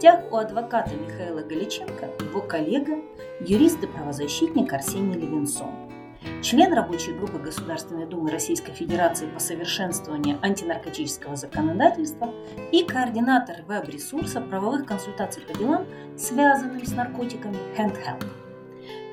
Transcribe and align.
гостях 0.00 0.32
у 0.32 0.36
адвоката 0.36 0.94
Михаила 0.94 1.42
Галиченко 1.42 2.08
его 2.24 2.40
коллега, 2.40 3.02
юрист 3.40 3.82
и 3.82 3.86
правозащитник 3.86 4.72
Арсений 4.72 5.12
Левинсон, 5.12 5.68
член 6.40 6.72
рабочей 6.72 7.12
группы 7.12 7.38
Государственной 7.38 8.06
Думы 8.06 8.30
Российской 8.30 8.72
Федерации 8.72 9.26
по 9.26 9.38
совершенствованию 9.38 10.38
антинаркотического 10.40 11.36
законодательства 11.36 12.32
и 12.72 12.82
координатор 12.82 13.56
веб-ресурса 13.68 14.40
правовых 14.40 14.86
консультаций 14.86 15.42
по 15.42 15.58
делам, 15.58 15.84
связанным 16.16 16.82
с 16.82 16.94
наркотиками 16.94 17.58
HandHelp. 17.76 18.24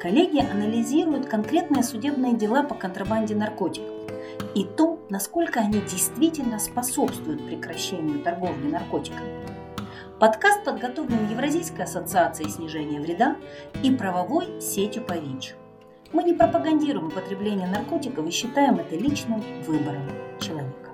Коллеги 0.01 0.39
анализируют 0.39 1.25
конкретные 1.25 1.83
судебные 1.83 2.33
дела 2.33 2.63
по 2.63 2.75
контрабанде 2.75 3.35
наркотиков 3.35 3.93
и 4.55 4.63
то, 4.63 5.05
насколько 5.09 5.59
они 5.59 5.81
действительно 5.81 6.59
способствуют 6.59 7.45
прекращению 7.45 8.23
торговли 8.23 8.71
наркотиками. 8.71 9.56
Подкаст 10.19 10.65
подготовлен 10.65 11.29
Евразийской 11.29 11.85
ассоциацией 11.85 12.49
снижения 12.49 12.99
вреда 12.99 13.35
и 13.83 13.91
правовой 13.91 14.59
сетью 14.59 15.03
по 15.03 15.13
ВИЧ. 15.13 15.53
Мы 16.11 16.23
не 16.23 16.33
пропагандируем 16.33 17.09
употребление 17.09 17.67
наркотиков 17.67 18.27
и 18.27 18.31
считаем 18.31 18.79
это 18.79 18.95
личным 18.95 19.43
выбором 19.67 20.01
человека. 20.39 20.89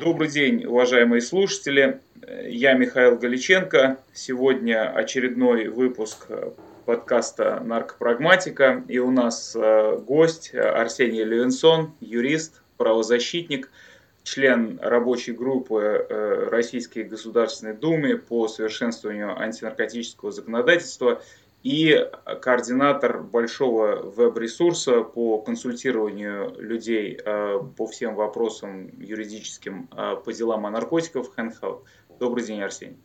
Добрый 0.00 0.28
день, 0.30 0.64
уважаемые 0.64 1.20
слушатели. 1.20 2.00
Я 2.48 2.72
Михаил 2.72 3.18
Галиченко. 3.18 3.98
Сегодня 4.12 4.90
очередной 4.90 5.68
выпуск 5.68 6.26
подкаста 6.84 7.60
«Наркопрагматика». 7.60 8.84
И 8.88 8.98
у 8.98 9.10
нас 9.10 9.56
э, 9.56 9.96
гость 9.96 10.54
Арсений 10.54 11.24
Левинсон, 11.24 11.94
юрист, 12.00 12.62
правозащитник, 12.76 13.70
член 14.22 14.78
рабочей 14.82 15.32
группы 15.32 15.80
э, 15.80 16.48
Российской 16.50 17.04
Государственной 17.04 17.74
Думы 17.74 18.16
по 18.16 18.48
совершенствованию 18.48 19.38
антинаркотического 19.38 20.32
законодательства 20.32 21.22
и 21.62 22.08
координатор 22.40 23.22
большого 23.22 23.96
веб-ресурса 23.96 25.02
по 25.02 25.38
консультированию 25.38 26.54
людей 26.58 27.18
э, 27.24 27.60
по 27.76 27.86
всем 27.86 28.14
вопросам 28.14 28.90
юридическим 28.98 29.88
по 29.88 30.32
делам 30.32 30.66
о 30.66 30.70
наркотиках 30.70 31.26
HandHelp. 31.36 31.82
Добрый 32.18 32.44
день, 32.44 32.62
Арсений. 32.62 32.98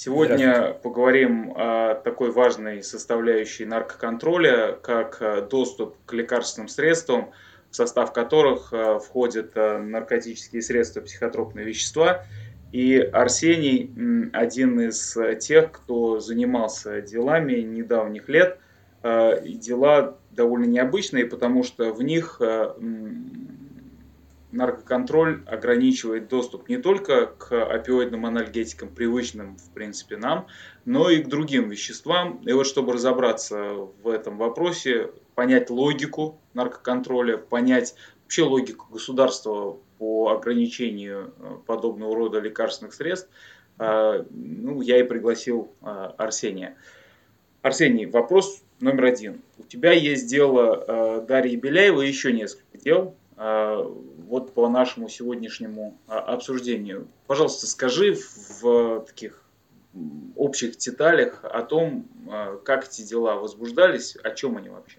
Сегодня 0.00 0.74
поговорим 0.74 1.52
о 1.56 1.96
такой 1.96 2.30
важной 2.30 2.84
составляющей 2.84 3.64
наркоконтроля, 3.64 4.78
как 4.80 5.16
э, 5.20 5.42
доступ 5.42 5.96
к 6.06 6.12
лекарственным 6.12 6.68
средствам, 6.68 7.32
в 7.68 7.74
состав 7.74 8.12
которых 8.12 8.72
э, 8.72 9.00
входят 9.00 9.56
э, 9.56 9.78
наркотические 9.78 10.62
средства, 10.62 11.00
психотропные 11.00 11.66
вещества. 11.66 12.24
И 12.70 12.96
Арсений 12.96 13.90
один 14.32 14.80
из 14.80 15.18
тех, 15.40 15.72
кто 15.72 16.20
занимался 16.20 17.00
делами 17.00 17.54
недавних 17.54 18.28
лет. 18.28 18.60
Дела 19.02 20.16
довольно 20.30 20.66
необычные, 20.66 21.26
потому 21.26 21.64
что 21.64 21.92
в 21.92 22.04
них 22.04 22.40
наркоконтроль 24.52 25.42
ограничивает 25.46 26.28
доступ 26.28 26.68
не 26.68 26.78
только 26.78 27.26
к 27.26 27.52
опиоидным 27.52 28.26
анальгетикам, 28.26 28.88
привычным, 28.88 29.56
в 29.56 29.70
принципе, 29.72 30.16
нам, 30.16 30.46
но 30.84 31.10
и 31.10 31.22
к 31.22 31.28
другим 31.28 31.68
веществам. 31.68 32.40
И 32.44 32.52
вот 32.52 32.66
чтобы 32.66 32.94
разобраться 32.94 33.74
в 34.02 34.08
этом 34.08 34.38
вопросе, 34.38 35.10
понять 35.34 35.70
логику 35.70 36.40
наркоконтроля, 36.54 37.36
понять 37.36 37.94
вообще 38.24 38.42
логику 38.42 38.86
государства 38.90 39.78
по 39.98 40.30
ограничению 40.30 41.32
э, 41.38 41.56
подобного 41.66 42.14
рода 42.14 42.40
лекарственных 42.40 42.94
средств, 42.94 43.28
э, 43.78 44.24
ну, 44.30 44.80
я 44.80 44.98
и 44.98 45.02
пригласил 45.02 45.72
э, 45.82 46.10
Арсения. 46.16 46.76
Арсений, 47.62 48.06
вопрос 48.06 48.62
номер 48.80 49.06
один. 49.06 49.42
У 49.58 49.64
тебя 49.64 49.92
есть 49.92 50.28
дело 50.28 51.24
Дарьи 51.26 51.56
Беляева 51.56 52.02
и 52.02 52.08
еще 52.08 52.32
несколько 52.32 52.78
дел 52.78 53.16
вот 54.28 54.52
по 54.52 54.68
нашему 54.68 55.08
сегодняшнему 55.08 55.98
а, 56.06 56.18
обсуждению. 56.20 57.08
Пожалуйста, 57.26 57.66
скажи 57.66 58.16
в 58.60 59.00
таких 59.06 59.44
общих 60.36 60.76
деталях 60.76 61.40
о 61.42 61.62
том, 61.62 62.06
а, 62.30 62.56
как 62.58 62.86
эти 62.86 63.02
дела 63.02 63.36
возбуждались, 63.36 64.16
о 64.22 64.30
чем 64.30 64.56
они 64.56 64.68
вообще. 64.68 64.98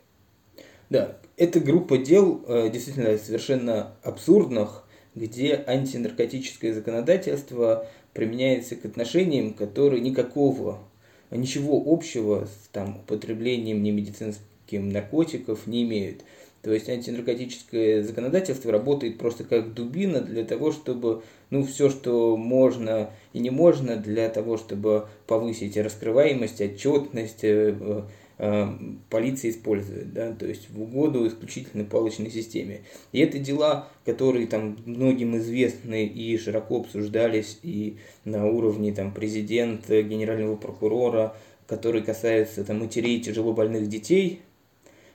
Да, 0.90 1.18
это 1.38 1.60
группа 1.60 2.00
дел 2.00 2.44
э, 2.48 2.70
действительно 2.72 3.16
совершенно 3.20 3.96
абсурдных, 4.02 4.86
где 5.14 5.64
антинаркотическое 5.68 6.74
законодательство 6.74 7.88
применяется 8.14 8.76
к 8.76 8.86
отношениям, 8.86 9.54
которые 9.54 10.02
никакого, 10.02 10.80
ничего 11.30 11.84
общего 11.86 12.46
с 12.46 12.70
там, 12.70 13.02
употреблением 13.02 13.84
немедицинским 13.84 14.90
наркотиков 14.90 15.68
не 15.68 15.84
имеют. 15.84 16.24
То 16.62 16.74
есть 16.74 16.90
антинаркотическое 16.90 18.03
законодательство 18.03 18.72
работает 18.72 19.18
просто 19.18 19.46
как 19.46 19.74
дубина 19.74 20.20
для 20.20 20.44
того, 20.44 20.72
чтобы 20.72 21.24
ну, 21.50 21.64
все, 21.64 21.90
что 21.90 22.36
можно 22.36 23.12
и 23.34 23.40
не 23.40 23.50
можно, 23.50 23.96
для 23.96 24.30
того, 24.30 24.58
чтобы 24.58 25.08
повысить 25.25 25.78
раскрываемость, 25.78 26.59
отчетность, 26.59 27.44
э, 27.44 27.75
э, 27.80 28.02
э, 28.40 28.68
полиция 29.09 29.52
использует, 29.52 30.14
да, 30.14 30.34
то 30.34 30.46
есть 30.46 30.69
в 30.69 30.81
угоду 30.81 31.25
исключительно 31.28 31.86
палочной 31.86 32.30
системе. 32.30 32.81
И 33.14 33.19
это 33.19 33.40
дела, 33.40 33.88
которые 34.03 34.46
там 34.46 34.78
многим 34.86 35.38
известны 35.38 36.06
и 36.06 36.38
широко 36.38 36.81
обсуждались 36.81 37.59
и 37.64 37.98
на 38.25 38.46
уровне 38.48 38.94
там 38.94 39.14
президента, 39.14 40.02
генерального 40.02 40.58
прокурора, 40.58 41.36
которые 41.68 42.03
касаются 42.03 42.66
там 42.66 42.80
матерей 42.80 43.22
тяжело 43.22 43.53
больных 43.53 43.88
детей, 43.88 44.42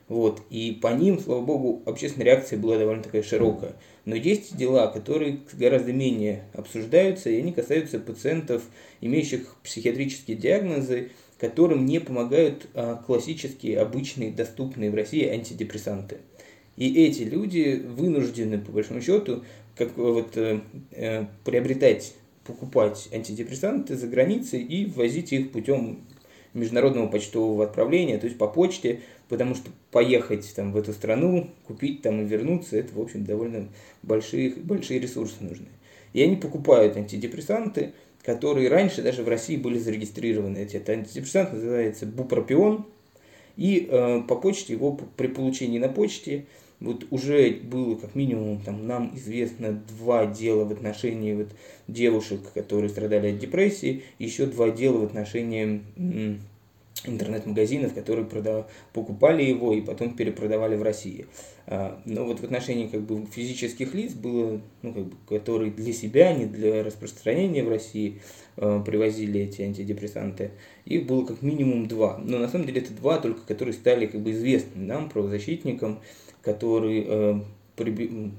вот, 0.07 0.41
и 0.51 0.77
по 0.79 0.93
ним, 0.93 1.19
слава 1.19 1.41
богу, 1.41 1.81
общественная 1.85 2.27
реакция 2.27 2.59
была 2.59 2.77
довольно 2.77 3.01
такая 3.01 3.23
широкая. 3.23 3.73
Но 4.05 4.15
есть 4.15 4.55
дела, 4.55 4.87
которые 4.87 5.39
гораздо 5.53 5.93
менее 5.93 6.43
обсуждаются, 6.53 7.31
и 7.31 7.39
они 7.39 7.51
касаются 7.51 7.99
пациентов, 7.99 8.63
имеющих 9.01 9.55
психиатрические 9.63 10.37
диагнозы, 10.37 11.09
которым 11.39 11.85
не 11.85 11.99
помогают 11.99 12.67
а, 12.75 13.01
классические, 13.03 13.79
обычные, 13.79 14.31
доступные 14.31 14.91
в 14.91 14.95
России 14.95 15.27
антидепрессанты. 15.27 16.17
И 16.77 17.05
эти 17.05 17.23
люди 17.23 17.83
вынуждены, 17.83 18.59
по 18.59 18.71
большому 18.71 19.01
счету, 19.01 19.43
как 19.75 19.97
вот, 19.97 20.37
э, 20.37 20.61
э, 20.91 21.25
приобретать, 21.43 22.13
покупать 22.45 23.09
антидепрессанты 23.11 23.95
за 23.95 24.07
границей 24.07 24.61
и 24.61 24.85
ввозить 24.85 25.33
их 25.33 25.51
путем 25.51 26.05
международного 26.55 27.07
почтового 27.07 27.65
отправления, 27.65 28.17
то 28.17 28.25
есть 28.25 28.37
по 28.37 28.47
почте, 28.47 29.01
потому 29.29 29.55
что 29.55 29.69
поехать 29.91 30.51
там, 30.55 30.71
в 30.71 30.77
эту 30.77 30.93
страну, 30.93 31.49
купить 31.67 32.01
там 32.01 32.21
и 32.21 32.25
вернуться, 32.25 32.77
это, 32.77 32.93
в 32.95 33.01
общем, 33.01 33.25
довольно 33.25 33.67
большие, 34.01 34.51
большие 34.51 34.99
ресурсы 34.99 35.35
нужны. 35.41 35.67
И 36.13 36.21
они 36.21 36.37
покупают 36.37 36.97
антидепрессанты, 36.97 37.93
которые 38.23 38.69
раньше 38.69 39.01
даже 39.01 39.23
в 39.23 39.27
России 39.27 39.57
были 39.57 39.77
зарегистрированы. 39.77 40.57
Этот 40.57 40.89
антидепрессант 40.89 41.53
называется 41.53 42.05
бупропион, 42.05 42.85
и 43.57 43.87
э, 43.89 44.21
по 44.27 44.35
почте 44.35 44.73
его 44.73 44.99
при 45.15 45.27
получении 45.27 45.79
на 45.79 45.89
почте 45.89 46.45
вот 46.85 47.05
уже 47.09 47.51
было 47.51 47.95
как 47.95 48.15
минимум 48.15 48.61
там 48.61 48.87
нам 48.87 49.11
известно 49.15 49.83
два 49.97 50.25
дела 50.25 50.65
в 50.65 50.71
отношении 50.71 51.33
вот 51.33 51.49
девушек, 51.87 52.41
которые 52.53 52.89
страдали 52.89 53.33
от 53.33 53.39
депрессии, 53.39 54.03
еще 54.19 54.45
два 54.45 54.69
дела 54.69 54.99
в 54.99 55.03
отношении 55.03 55.81
интернет-магазинов, 57.07 57.93
которые 57.93 58.25
продав... 58.25 58.67
покупали 58.93 59.43
его 59.43 59.73
и 59.73 59.81
потом 59.81 60.15
перепродавали 60.15 60.75
в 60.75 60.83
России. 60.83 61.27
А, 61.67 61.99
но 62.05 62.25
вот 62.25 62.39
в 62.39 62.43
отношении 62.43 62.87
как 62.87 63.01
бы 63.01 63.25
физических 63.25 63.93
лиц 63.93 64.13
было, 64.13 64.61
ну, 64.81 64.93
как 64.93 65.05
бы, 65.05 65.15
которые 65.27 65.71
для 65.71 65.93
себя, 65.93 66.33
не 66.33 66.45
для 66.45 66.83
распространения 66.83 67.63
в 67.63 67.69
России 67.69 68.21
э, 68.57 68.81
привозили 68.85 69.41
эти 69.41 69.61
антидепрессанты, 69.63 70.51
их 70.85 71.05
было 71.05 71.25
как 71.25 71.41
минимум 71.41 71.87
два. 71.87 72.19
Но 72.23 72.37
на 72.37 72.47
самом 72.47 72.65
деле 72.65 72.81
это 72.81 72.93
два 72.93 73.17
только, 73.17 73.41
которые 73.41 73.73
стали 73.73 74.05
как 74.05 74.21
бы 74.21 74.31
известны 74.31 74.81
нам, 74.83 75.09
правозащитникам, 75.09 75.99
которые 76.45 77.03
э, 77.05 77.39
при... 77.75 78.31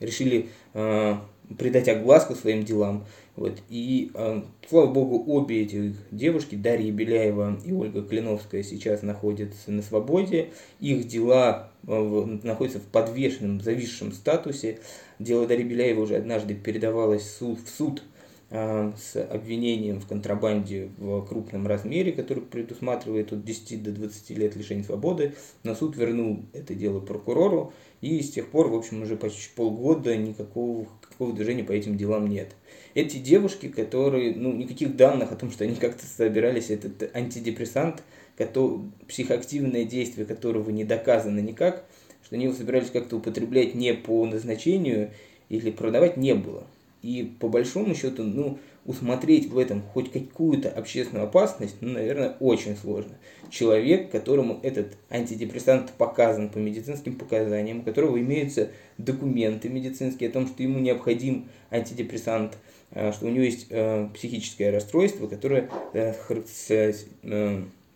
решили 0.00 0.48
э, 0.74 1.14
придать 1.56 1.88
огласку 1.88 2.34
своим 2.34 2.64
делам. 2.64 3.06
Вот. 3.36 3.58
И, 3.70 4.10
э, 4.12 4.42
слава 4.68 4.92
богу, 4.92 5.24
обе 5.32 5.62
эти 5.62 5.94
девушки, 6.10 6.56
Дарья 6.56 6.90
Беляева 6.90 7.60
и 7.64 7.72
Ольга 7.72 8.02
Клиновская, 8.02 8.64
сейчас 8.64 9.02
находятся 9.02 9.70
на 9.70 9.80
свободе. 9.80 10.50
Их 10.80 11.06
дела 11.06 11.70
находятся 11.84 12.80
в 12.80 12.86
подвешенном, 12.86 13.60
зависшем 13.60 14.12
статусе. 14.12 14.80
Дело 15.20 15.46
Дарьи 15.46 15.64
Беляевой 15.64 16.04
уже 16.04 16.16
однажды 16.16 16.54
передавалось 16.54 17.22
в 17.40 17.56
суд, 17.68 18.02
с 18.50 19.14
обвинением 19.30 20.00
в 20.00 20.06
контрабанде 20.06 20.88
в 20.96 21.22
крупном 21.26 21.66
размере, 21.66 22.12
который 22.12 22.42
предусматривает 22.42 23.32
от 23.32 23.44
10 23.44 23.82
до 23.82 23.92
20 23.92 24.30
лет 24.30 24.56
лишения 24.56 24.84
свободы, 24.84 25.34
но 25.64 25.74
суд 25.74 25.96
вернул 25.96 26.44
это 26.54 26.74
дело 26.74 27.00
прокурору, 27.00 27.74
и 28.00 28.22
с 28.22 28.30
тех 28.30 28.48
пор, 28.48 28.68
в 28.68 28.74
общем, 28.74 29.02
уже 29.02 29.16
почти 29.16 29.50
полгода 29.54 30.16
никакого, 30.16 30.86
никакого 31.02 31.34
движения 31.34 31.64
по 31.64 31.72
этим 31.72 31.98
делам 31.98 32.26
нет. 32.26 32.54
Эти 32.94 33.18
девушки, 33.18 33.68
которые, 33.68 34.34
ну, 34.34 34.52
никаких 34.54 34.96
данных 34.96 35.30
о 35.32 35.36
том, 35.36 35.50
что 35.50 35.64
они 35.64 35.74
как-то 35.74 36.06
собирались 36.06 36.70
этот 36.70 37.14
антидепрессант, 37.14 38.02
который, 38.36 38.80
психоактивное 39.08 39.84
действие 39.84 40.26
которого 40.26 40.70
не 40.70 40.84
доказано 40.84 41.40
никак, 41.40 41.84
что 42.24 42.36
они 42.36 42.46
его 42.46 42.54
собирались 42.54 42.90
как-то 42.90 43.16
употреблять 43.16 43.74
не 43.74 43.92
по 43.92 44.24
назначению 44.24 45.10
или 45.50 45.70
продавать, 45.70 46.16
не 46.16 46.34
было. 46.34 46.66
И 47.02 47.32
по 47.38 47.48
большому 47.48 47.94
счету, 47.94 48.24
ну, 48.24 48.58
усмотреть 48.88 49.50
в 49.50 49.58
этом 49.58 49.82
хоть 49.82 50.10
какую-то 50.10 50.70
общественную 50.70 51.26
опасность, 51.26 51.76
ну, 51.82 51.92
наверное, 51.92 52.36
очень 52.40 52.74
сложно. 52.74 53.18
Человек, 53.50 54.10
которому 54.10 54.60
этот 54.62 54.96
антидепрессант 55.10 55.92
показан 55.92 56.48
по 56.48 56.56
медицинским 56.56 57.16
показаниям, 57.16 57.80
у 57.80 57.82
которого 57.82 58.18
имеются 58.18 58.70
документы 58.96 59.68
медицинские 59.68 60.30
о 60.30 60.32
том, 60.32 60.46
что 60.46 60.62
ему 60.62 60.78
необходим 60.78 61.48
антидепрессант, 61.70 62.56
э, 62.90 63.12
что 63.12 63.26
у 63.26 63.28
него 63.28 63.44
есть 63.44 63.66
э, 63.68 64.08
психическое 64.14 64.70
расстройство, 64.70 65.26
которое 65.26 65.68
э, 65.92 66.14
с 66.46 67.04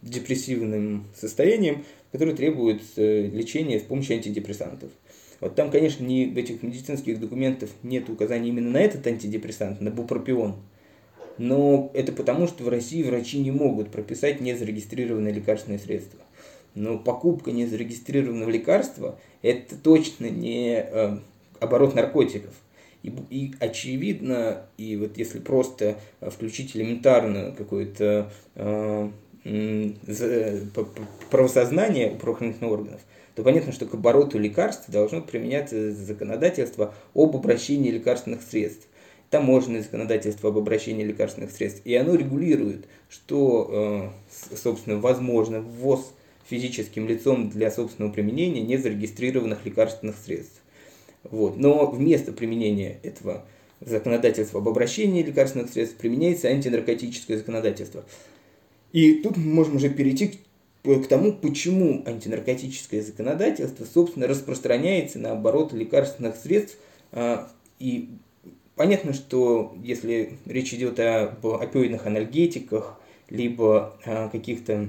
депрессивным 0.02 1.06
состоянием, 1.16 1.84
которое 2.10 2.34
требует 2.34 2.82
лечения 2.96 3.80
с 3.80 3.84
помощью 3.84 4.16
антидепрессантов. 4.16 4.90
Вот 5.42 5.56
там, 5.56 5.72
конечно, 5.72 6.04
ни 6.04 6.26
в 6.26 6.38
этих 6.38 6.62
медицинских 6.62 7.18
документах 7.18 7.68
нет 7.82 8.08
указаний 8.08 8.50
именно 8.50 8.70
на 8.70 8.76
этот 8.80 9.04
антидепрессант, 9.08 9.80
на 9.80 9.90
бупропион. 9.90 10.54
Но 11.36 11.90
это 11.94 12.12
потому, 12.12 12.46
что 12.46 12.62
в 12.62 12.68
России 12.68 13.02
врачи 13.02 13.40
не 13.40 13.50
могут 13.50 13.90
прописать 13.90 14.40
незарегистрированное 14.40 15.32
лекарственное 15.32 15.80
средство. 15.80 16.20
Но 16.76 16.96
покупка 16.96 17.50
незарегистрированного 17.50 18.50
лекарства– 18.50 19.18
это 19.42 19.74
точно 19.74 20.26
не 20.26 20.76
э, 20.76 21.18
оборот 21.58 21.96
наркотиков. 21.96 22.54
И, 23.02 23.12
и 23.30 23.52
очевидно, 23.58 24.66
и 24.78 24.96
вот 24.96 25.18
если 25.18 25.40
просто 25.40 25.96
включить 26.20 26.76
элементарно 26.76 27.50
какое-то 27.50 28.30
э, 28.54 29.10
правосознание 31.30 32.12
у 32.12 32.16
правоохранительных 32.16 32.70
органов, 32.70 33.00
то 33.34 33.42
понятно, 33.42 33.72
что 33.72 33.86
к 33.86 33.94
обороту 33.94 34.38
лекарств 34.38 34.88
должно 34.88 35.20
применяться 35.20 35.92
законодательство 35.92 36.94
об 37.14 37.34
обращении 37.34 37.90
лекарственных 37.90 38.42
средств 38.42 38.86
таможенное 39.32 39.80
законодательство 39.80 40.50
об 40.50 40.58
обращении 40.58 41.04
лекарственных 41.04 41.50
средств, 41.52 41.80
и 41.84 41.94
оно 41.94 42.14
регулирует, 42.14 42.84
что, 43.08 44.12
э, 44.52 44.56
собственно, 44.56 44.98
возможно 44.98 45.62
ввоз 45.62 46.12
физическим 46.44 47.08
лицом 47.08 47.48
для 47.48 47.70
собственного 47.70 48.12
применения 48.12 48.60
незарегистрированных 48.60 49.64
лекарственных 49.64 50.16
средств. 50.22 50.60
Вот. 51.24 51.56
Но 51.56 51.90
вместо 51.90 52.30
применения 52.30 52.98
этого 53.02 53.46
законодательства 53.80 54.60
об 54.60 54.68
обращении 54.68 55.22
лекарственных 55.22 55.70
средств 55.70 55.96
применяется 55.96 56.48
антинаркотическое 56.48 57.38
законодательство. 57.38 58.04
И 58.92 59.14
тут 59.14 59.36
мы 59.36 59.44
можем 59.54 59.76
уже 59.76 59.88
перейти 59.88 60.38
к 60.82 61.06
тому, 61.08 61.32
почему 61.32 62.02
антинаркотическое 62.06 63.02
законодательство, 63.02 63.84
собственно, 63.84 64.26
распространяется 64.26 65.18
на 65.18 65.32
оборот 65.32 65.72
лекарственных 65.72 66.36
средств. 66.36 66.76
А, 67.12 67.48
и 67.78 68.08
Понятно, 68.74 69.12
что 69.12 69.74
если 69.82 70.38
речь 70.46 70.72
идет 70.72 70.98
об 70.98 71.46
опиоидных 71.46 72.06
анальгетиках, 72.06 72.98
либо 73.28 73.96
о 74.04 74.28
каких-то 74.30 74.88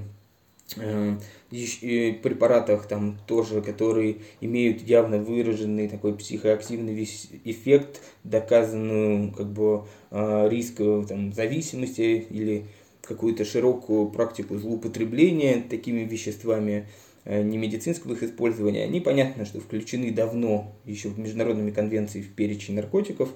э, 0.76 1.16
э, 1.52 2.12
препаратах 2.14 2.88
там 2.88 3.18
тоже, 3.26 3.60
которые 3.60 4.16
имеют 4.40 4.80
явно 4.82 5.18
выраженный 5.18 5.88
такой 5.88 6.16
психоактивный 6.16 7.04
эффект, 7.44 8.00
доказанную 8.24 9.30
как 9.32 9.52
бы 9.52 9.84
э, 10.10 10.48
риск 10.48 10.78
там, 11.06 11.32
зависимости 11.34 12.26
или 12.30 12.64
какую-то 13.06 13.44
широкую 13.44 14.08
практику 14.08 14.56
злоупотребления 14.56 15.62
такими 15.68 16.00
веществами, 16.00 16.88
не 17.24 17.56
медицинского 17.56 18.12
их 18.12 18.22
использования, 18.22 18.84
они 18.84 19.00
понятно, 19.00 19.46
что 19.46 19.58
включены 19.58 20.10
давно 20.10 20.74
еще 20.84 21.08
в 21.08 21.18
международными 21.18 21.70
конвенции 21.70 22.20
в 22.20 22.28
перечень 22.34 22.74
наркотиков, 22.74 23.30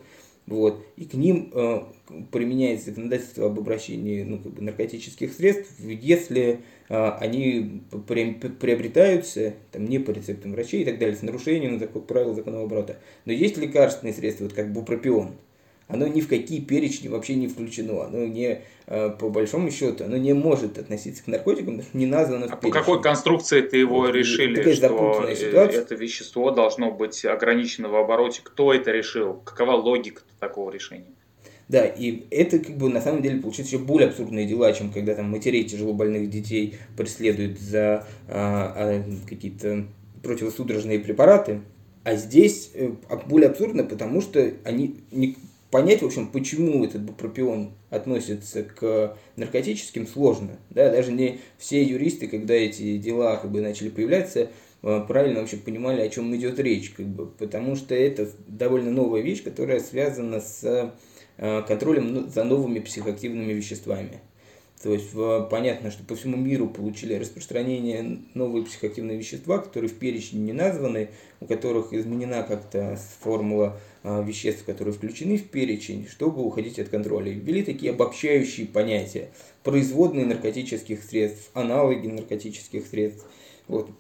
вот, 0.48 0.82
и 0.96 1.04
к 1.04 1.12
ним 1.12 1.50
э, 1.52 1.82
применяется 2.32 2.86
законодательство 2.86 3.46
об 3.46 3.58
обращении 3.58 4.22
ну, 4.22 4.38
как 4.38 4.54
бы 4.54 4.62
наркотических 4.62 5.30
средств, 5.34 5.74
если 5.78 6.60
э, 6.88 7.08
они 7.20 7.82
приобретаются 8.08 9.52
там, 9.72 9.84
не 9.84 9.98
по 9.98 10.10
рецептам 10.10 10.52
врачей 10.52 10.82
и 10.82 10.84
так 10.86 10.98
далее, 10.98 11.16
с 11.16 11.22
нарушением 11.22 11.78
закон, 11.78 12.00
правил 12.00 12.34
законного 12.34 12.64
оборота. 12.64 12.96
Но 13.26 13.32
есть 13.32 13.58
лекарственные 13.58 14.14
средства, 14.14 14.44
вот 14.44 14.54
как 14.54 14.72
бупропион, 14.72 15.32
оно 15.88 16.06
ни 16.06 16.20
в 16.20 16.28
какие 16.28 16.60
перечни 16.60 17.08
вообще 17.08 17.34
не 17.34 17.48
включено. 17.48 18.04
Оно 18.04 18.26
не, 18.26 18.62
э, 18.86 19.10
по 19.18 19.30
большому 19.30 19.70
счету, 19.70 20.04
оно 20.04 20.18
не 20.18 20.34
может 20.34 20.78
относиться 20.78 21.24
к 21.24 21.26
наркотикам, 21.26 21.78
потому 21.78 21.82
что 21.82 21.96
не 21.96 22.06
названо 22.06 22.48
в 22.48 22.52
А 22.52 22.56
по 22.56 22.70
какой 22.70 23.02
конструкции 23.02 23.62
ты 23.62 23.78
его 23.78 24.00
вот, 24.00 24.14
решили, 24.14 24.74
что 24.74 25.24
это 25.64 25.94
вещество 25.94 26.50
должно 26.50 26.90
быть 26.90 27.24
ограничено 27.24 27.88
в 27.88 27.96
обороте? 27.96 28.42
Кто 28.44 28.72
это 28.74 28.90
решил? 28.92 29.34
Какова 29.44 29.72
логика 29.72 30.22
такого 30.38 30.70
решения? 30.70 31.06
Да, 31.68 31.84
и 31.84 32.26
это 32.30 32.58
как 32.58 32.76
бы 32.76 32.88
на 32.88 33.00
самом 33.00 33.22
деле 33.22 33.40
получается 33.40 33.76
еще 33.76 33.84
более 33.84 34.08
абсурдные 34.08 34.46
дела, 34.46 34.72
чем 34.72 34.90
когда 34.90 35.14
там 35.14 35.30
матерей 35.30 35.64
тяжело 35.64 35.92
больных 35.92 36.30
детей 36.30 36.76
преследуют 36.96 37.58
за 37.58 38.06
а, 38.26 38.72
а, 38.74 39.04
какие-то 39.28 39.86
противосудорожные 40.22 40.98
препараты. 40.98 41.60
А 42.04 42.14
здесь 42.14 42.70
э, 42.74 42.90
более 43.26 43.50
абсурдно, 43.50 43.84
потому 43.84 44.22
что 44.22 44.50
они 44.64 44.96
понять, 45.70 46.02
в 46.02 46.06
общем, 46.06 46.28
почему 46.28 46.84
этот 46.84 47.02
бупропион 47.02 47.72
относится 47.90 48.62
к 48.62 49.16
наркотическим, 49.36 50.06
сложно. 50.06 50.58
Да? 50.70 50.90
Даже 50.90 51.12
не 51.12 51.40
все 51.58 51.82
юристы, 51.82 52.28
когда 52.28 52.54
эти 52.54 52.96
дела 52.98 53.36
как 53.36 53.50
бы, 53.50 53.60
начали 53.60 53.88
появляться, 53.88 54.50
э, 54.82 55.04
правильно 55.06 55.40
вообще 55.40 55.56
понимали, 55.56 56.00
о 56.00 56.08
чем 56.08 56.34
идет 56.34 56.58
речь, 56.58 56.90
как 56.90 57.06
бы, 57.06 57.26
потому 57.26 57.76
что 57.76 57.94
это 57.94 58.28
довольно 58.46 58.90
новая 58.90 59.20
вещь, 59.20 59.42
которая 59.42 59.80
связана 59.80 60.40
с 60.40 60.92
э, 61.36 61.62
контролем 61.66 62.12
ну, 62.12 62.28
за 62.28 62.44
новыми 62.44 62.80
психоактивными 62.80 63.52
веществами. 63.52 64.20
То 64.82 64.92
есть 64.92 65.10
понятно, 65.50 65.90
что 65.90 66.04
по 66.04 66.14
всему 66.14 66.36
миру 66.36 66.68
получили 66.68 67.14
распространение 67.14 68.20
новые 68.34 68.64
психоактивные 68.64 69.18
вещества, 69.18 69.58
которые 69.58 69.90
в 69.90 69.94
перечне 69.94 70.40
не 70.40 70.52
названы, 70.52 71.08
у 71.40 71.46
которых 71.46 71.92
изменена 71.92 72.44
как-то 72.44 72.96
формула 73.20 73.80
а, 74.04 74.22
веществ, 74.22 74.64
которые 74.64 74.94
включены 74.94 75.36
в 75.36 75.44
перечень, 75.48 76.06
чтобы 76.08 76.44
уходить 76.44 76.78
от 76.78 76.88
контроля. 76.88 77.32
Ввели 77.32 77.64
такие 77.64 77.90
обобщающие 77.90 78.66
понятия. 78.66 79.30
Производные 79.64 80.26
наркотических 80.26 81.02
средств, 81.02 81.50
аналоги 81.54 82.06
наркотических 82.06 82.86
средств. 82.86 83.26
Вот. 83.66 83.90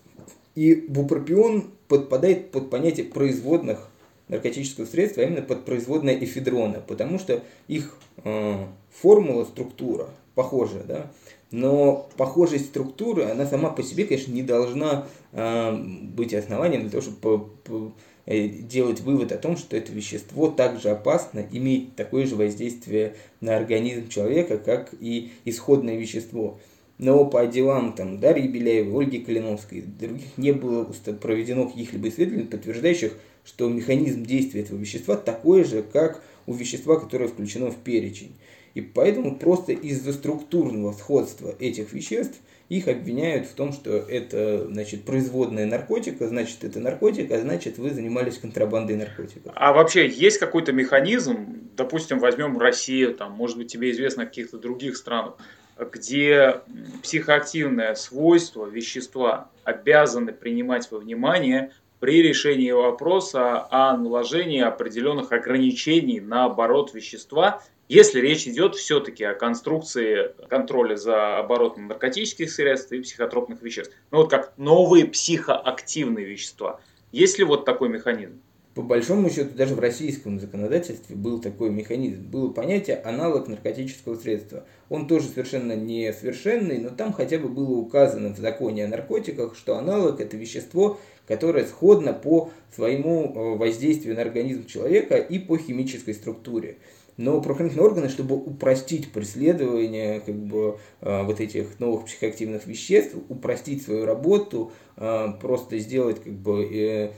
И 0.54 0.74
бупропион 0.76 1.72
подпадает 1.88 2.52
под 2.52 2.70
понятие 2.70 3.06
производных 3.06 3.90
наркотического 4.28 4.86
средства, 4.86 5.22
а 5.22 5.26
именно 5.26 5.42
под 5.42 5.64
производное 5.64 6.14
эфедрона, 6.14 6.82
потому 6.86 7.18
что 7.18 7.42
их 7.66 7.96
э, 8.24 8.64
формула, 8.90 9.44
структура 9.44 10.08
похожа, 10.34 10.84
да, 10.86 11.10
но 11.50 12.08
похожесть 12.16 12.66
структуры, 12.66 13.24
она 13.24 13.46
сама 13.46 13.70
по 13.70 13.82
себе, 13.82 14.04
конечно, 14.04 14.32
не 14.32 14.42
должна 14.42 15.06
э, 15.32 15.72
быть 15.74 16.34
основанием 16.34 16.82
для 16.82 16.90
того, 16.90 17.02
чтобы 17.02 17.16
по, 17.16 17.38
по, 17.64 17.92
э, 18.26 18.48
делать 18.48 19.00
вывод 19.00 19.32
о 19.32 19.38
том, 19.38 19.56
что 19.56 19.76
это 19.76 19.92
вещество 19.92 20.48
также 20.48 20.90
опасно, 20.90 21.46
имеет 21.50 21.96
такое 21.96 22.26
же 22.26 22.36
воздействие 22.36 23.14
на 23.40 23.56
организм 23.56 24.08
человека, 24.08 24.58
как 24.58 24.94
и 25.00 25.32
исходное 25.46 25.96
вещество. 25.96 26.58
Но 26.98 27.24
по 27.24 27.46
делам 27.46 27.94
там, 27.94 28.18
Дарьи 28.18 28.48
Беляевой, 28.48 29.04
Ольги 29.04 29.20
Калиновской, 29.20 29.82
других 29.82 30.36
не 30.36 30.52
было 30.52 30.84
проведено 31.20 31.68
каких-либо 31.68 32.08
исследований, 32.08 32.44
подтверждающих, 32.44 33.16
что 33.48 33.66
механизм 33.66 34.24
действия 34.24 34.60
этого 34.60 34.78
вещества 34.78 35.16
такой 35.16 35.64
же, 35.64 35.82
как 35.82 36.22
у 36.46 36.52
вещества, 36.52 37.00
которое 37.00 37.28
включено 37.28 37.70
в 37.70 37.76
перечень. 37.76 38.36
И 38.74 38.82
поэтому 38.82 39.36
просто 39.36 39.72
из-за 39.72 40.12
структурного 40.12 40.92
сходства 40.92 41.54
этих 41.58 41.94
веществ 41.94 42.38
их 42.68 42.88
обвиняют 42.88 43.46
в 43.46 43.54
том, 43.54 43.72
что 43.72 43.96
это 43.96 44.66
значит, 44.66 45.04
производная 45.04 45.64
наркотика, 45.64 46.28
значит, 46.28 46.62
это 46.62 46.78
наркотик, 46.78 47.32
а 47.32 47.40
значит, 47.40 47.78
вы 47.78 47.90
занимались 47.90 48.36
контрабандой 48.36 48.96
наркотиков. 48.96 49.50
А 49.54 49.72
вообще 49.72 50.06
есть 50.06 50.38
какой-то 50.38 50.72
механизм, 50.72 51.70
допустим, 51.74 52.18
возьмем 52.18 52.58
Россию, 52.58 53.14
там, 53.14 53.32
может 53.32 53.56
быть, 53.56 53.72
тебе 53.72 53.90
известно 53.92 54.24
о 54.24 54.26
каких-то 54.26 54.58
других 54.58 54.98
странах, 54.98 55.38
где 55.78 56.60
психоактивное 57.02 57.94
свойство 57.94 58.66
вещества 58.66 59.50
обязаны 59.64 60.32
принимать 60.32 60.90
во 60.90 60.98
внимание 60.98 61.72
при 62.00 62.22
решении 62.22 62.70
вопроса 62.70 63.66
о 63.70 63.96
наложении 63.96 64.60
определенных 64.60 65.32
ограничений 65.32 66.20
на 66.20 66.44
оборот 66.44 66.94
вещества 66.94 67.62
если 67.88 68.20
речь 68.20 68.46
идет 68.46 68.74
все-таки 68.74 69.24
о 69.24 69.34
конструкции 69.34 70.32
контроля 70.48 70.96
за 70.96 71.38
оборотом 71.38 71.88
наркотических 71.88 72.50
средств 72.50 72.92
и 72.92 73.00
психотропных 73.00 73.62
веществ. 73.62 73.94
Ну 74.10 74.18
вот 74.18 74.30
как 74.30 74.52
новые 74.58 75.06
психоактивные 75.06 76.26
вещества. 76.26 76.80
Есть 77.12 77.38
ли 77.38 77.44
вот 77.44 77.64
такой 77.64 77.88
механизм? 77.88 78.42
По 78.74 78.82
большому 78.82 79.28
счету, 79.28 79.56
даже 79.56 79.74
в 79.74 79.80
российском 79.80 80.38
законодательстве 80.38 81.16
был 81.16 81.40
такой 81.40 81.70
механизм. 81.70 82.22
Было 82.22 82.52
понятие 82.52 82.96
аналог 82.98 83.48
наркотического 83.48 84.14
средства. 84.14 84.64
Он 84.88 85.08
тоже 85.08 85.26
совершенно 85.26 85.72
не 85.72 86.12
совершенный, 86.12 86.78
но 86.78 86.90
там 86.90 87.12
хотя 87.12 87.38
бы 87.38 87.48
было 87.48 87.76
указано 87.76 88.32
в 88.32 88.38
законе 88.38 88.84
о 88.84 88.88
наркотиках, 88.88 89.56
что 89.56 89.78
аналог– 89.78 90.20
это 90.20 90.36
вещество, 90.36 91.00
которое 91.28 91.66
сходно 91.66 92.14
по 92.14 92.50
своему 92.74 93.32
э, 93.34 93.58
воздействию 93.58 94.16
на 94.16 94.22
организм 94.22 94.64
человека 94.64 95.16
и 95.16 95.38
по 95.38 95.58
химической 95.58 96.14
структуре. 96.14 96.78
Но 97.18 97.40
правоохранительные 97.40 97.86
органы, 97.86 98.08
чтобы 98.08 98.36
упростить 98.36 99.12
преследование 99.12 100.20
как 100.20 100.36
бы, 100.36 100.78
э, 101.00 101.22
вот 101.24 101.40
этих 101.40 101.78
новых 101.80 102.06
психоактивных 102.06 102.66
веществ, 102.66 103.14
упростить 103.28 103.82
свою 103.82 104.06
работу, 104.06 104.72
э, 104.96 105.26
просто 105.40 105.78
сделать 105.78 106.22
как 106.22 106.32
бы, 106.32 107.12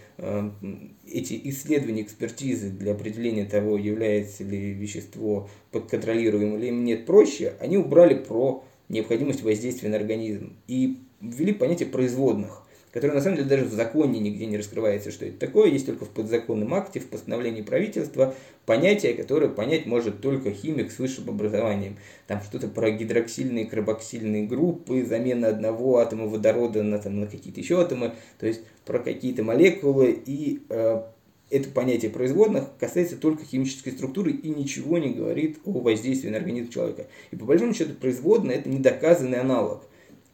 эти 1.06 1.40
исследования, 1.44 2.02
экспертизы 2.02 2.70
для 2.70 2.92
определения 2.92 3.44
того, 3.44 3.78
является 3.78 4.44
ли 4.44 4.72
вещество 4.72 5.48
подконтролируемым 5.70 6.58
или 6.58 6.70
нет 6.70 7.06
проще, 7.06 7.54
они 7.58 7.78
убрали 7.78 8.14
про 8.14 8.64
необходимость 8.88 9.42
воздействия 9.42 9.88
на 9.88 9.96
организм 9.96 10.56
и 10.66 10.98
ввели 11.20 11.52
понятие 11.52 11.88
производных– 11.88 12.64
которое 12.92 13.14
на 13.14 13.20
самом 13.20 13.36
деле 13.36 13.48
даже 13.48 13.64
в 13.64 13.72
законе 13.72 14.18
нигде 14.18 14.46
не 14.46 14.56
раскрывается, 14.56 15.10
что 15.10 15.26
это 15.26 15.38
такое, 15.38 15.70
есть 15.70 15.86
только 15.86 16.04
в 16.04 16.10
подзаконном 16.10 16.74
акте, 16.74 17.00
в 17.00 17.06
постановлении 17.06 17.62
правительства, 17.62 18.34
понятие, 18.66 19.14
которое 19.14 19.48
понять 19.48 19.86
может 19.86 20.20
только 20.20 20.52
химик 20.52 20.90
с 20.90 20.98
высшим 20.98 21.28
образованием. 21.28 21.96
Там 22.26 22.40
что-то 22.42 22.68
про 22.68 22.90
гидроксильные, 22.90 23.66
карбоксильные 23.66 24.46
группы, 24.46 25.04
замена 25.04 25.48
одного 25.48 25.98
атома 25.98 26.26
водорода 26.26 26.82
на, 26.82 26.98
там, 26.98 27.20
на 27.20 27.26
какие-то 27.26 27.60
еще 27.60 27.80
атомы, 27.80 28.12
то 28.38 28.46
есть 28.46 28.62
про 28.84 28.98
какие-то 28.98 29.44
молекулы 29.44 30.18
и 30.26 30.62
э, 30.68 31.02
это 31.50 31.68
понятие 31.70 32.10
производных 32.10 32.64
касается 32.78 33.16
только 33.16 33.44
химической 33.44 33.90
структуры 33.90 34.30
и 34.30 34.48
ничего 34.48 34.98
не 34.98 35.10
говорит 35.10 35.58
о 35.64 35.72
воздействии 35.80 36.30
на 36.30 36.38
организм 36.38 36.70
человека. 36.70 37.06
И 37.30 37.36
по 37.36 37.44
большому 37.44 37.74
счету 37.74 37.94
производная 37.94 38.56
это 38.56 38.68
недоказанный 38.68 39.40
аналог. 39.40 39.84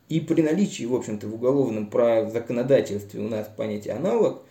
И 0.09 0.21
при 0.21 0.43
наличии, 0.43 0.85
в 0.85 0.95
общем-то, 0.95 1.27
в 1.27 1.35
уголовном 1.35 1.89
праве, 1.89 2.31
законодательстве 2.31 3.21
у 3.21 3.29
нас 3.29 3.49
понятие 3.57 3.95
аналог, 3.95 4.43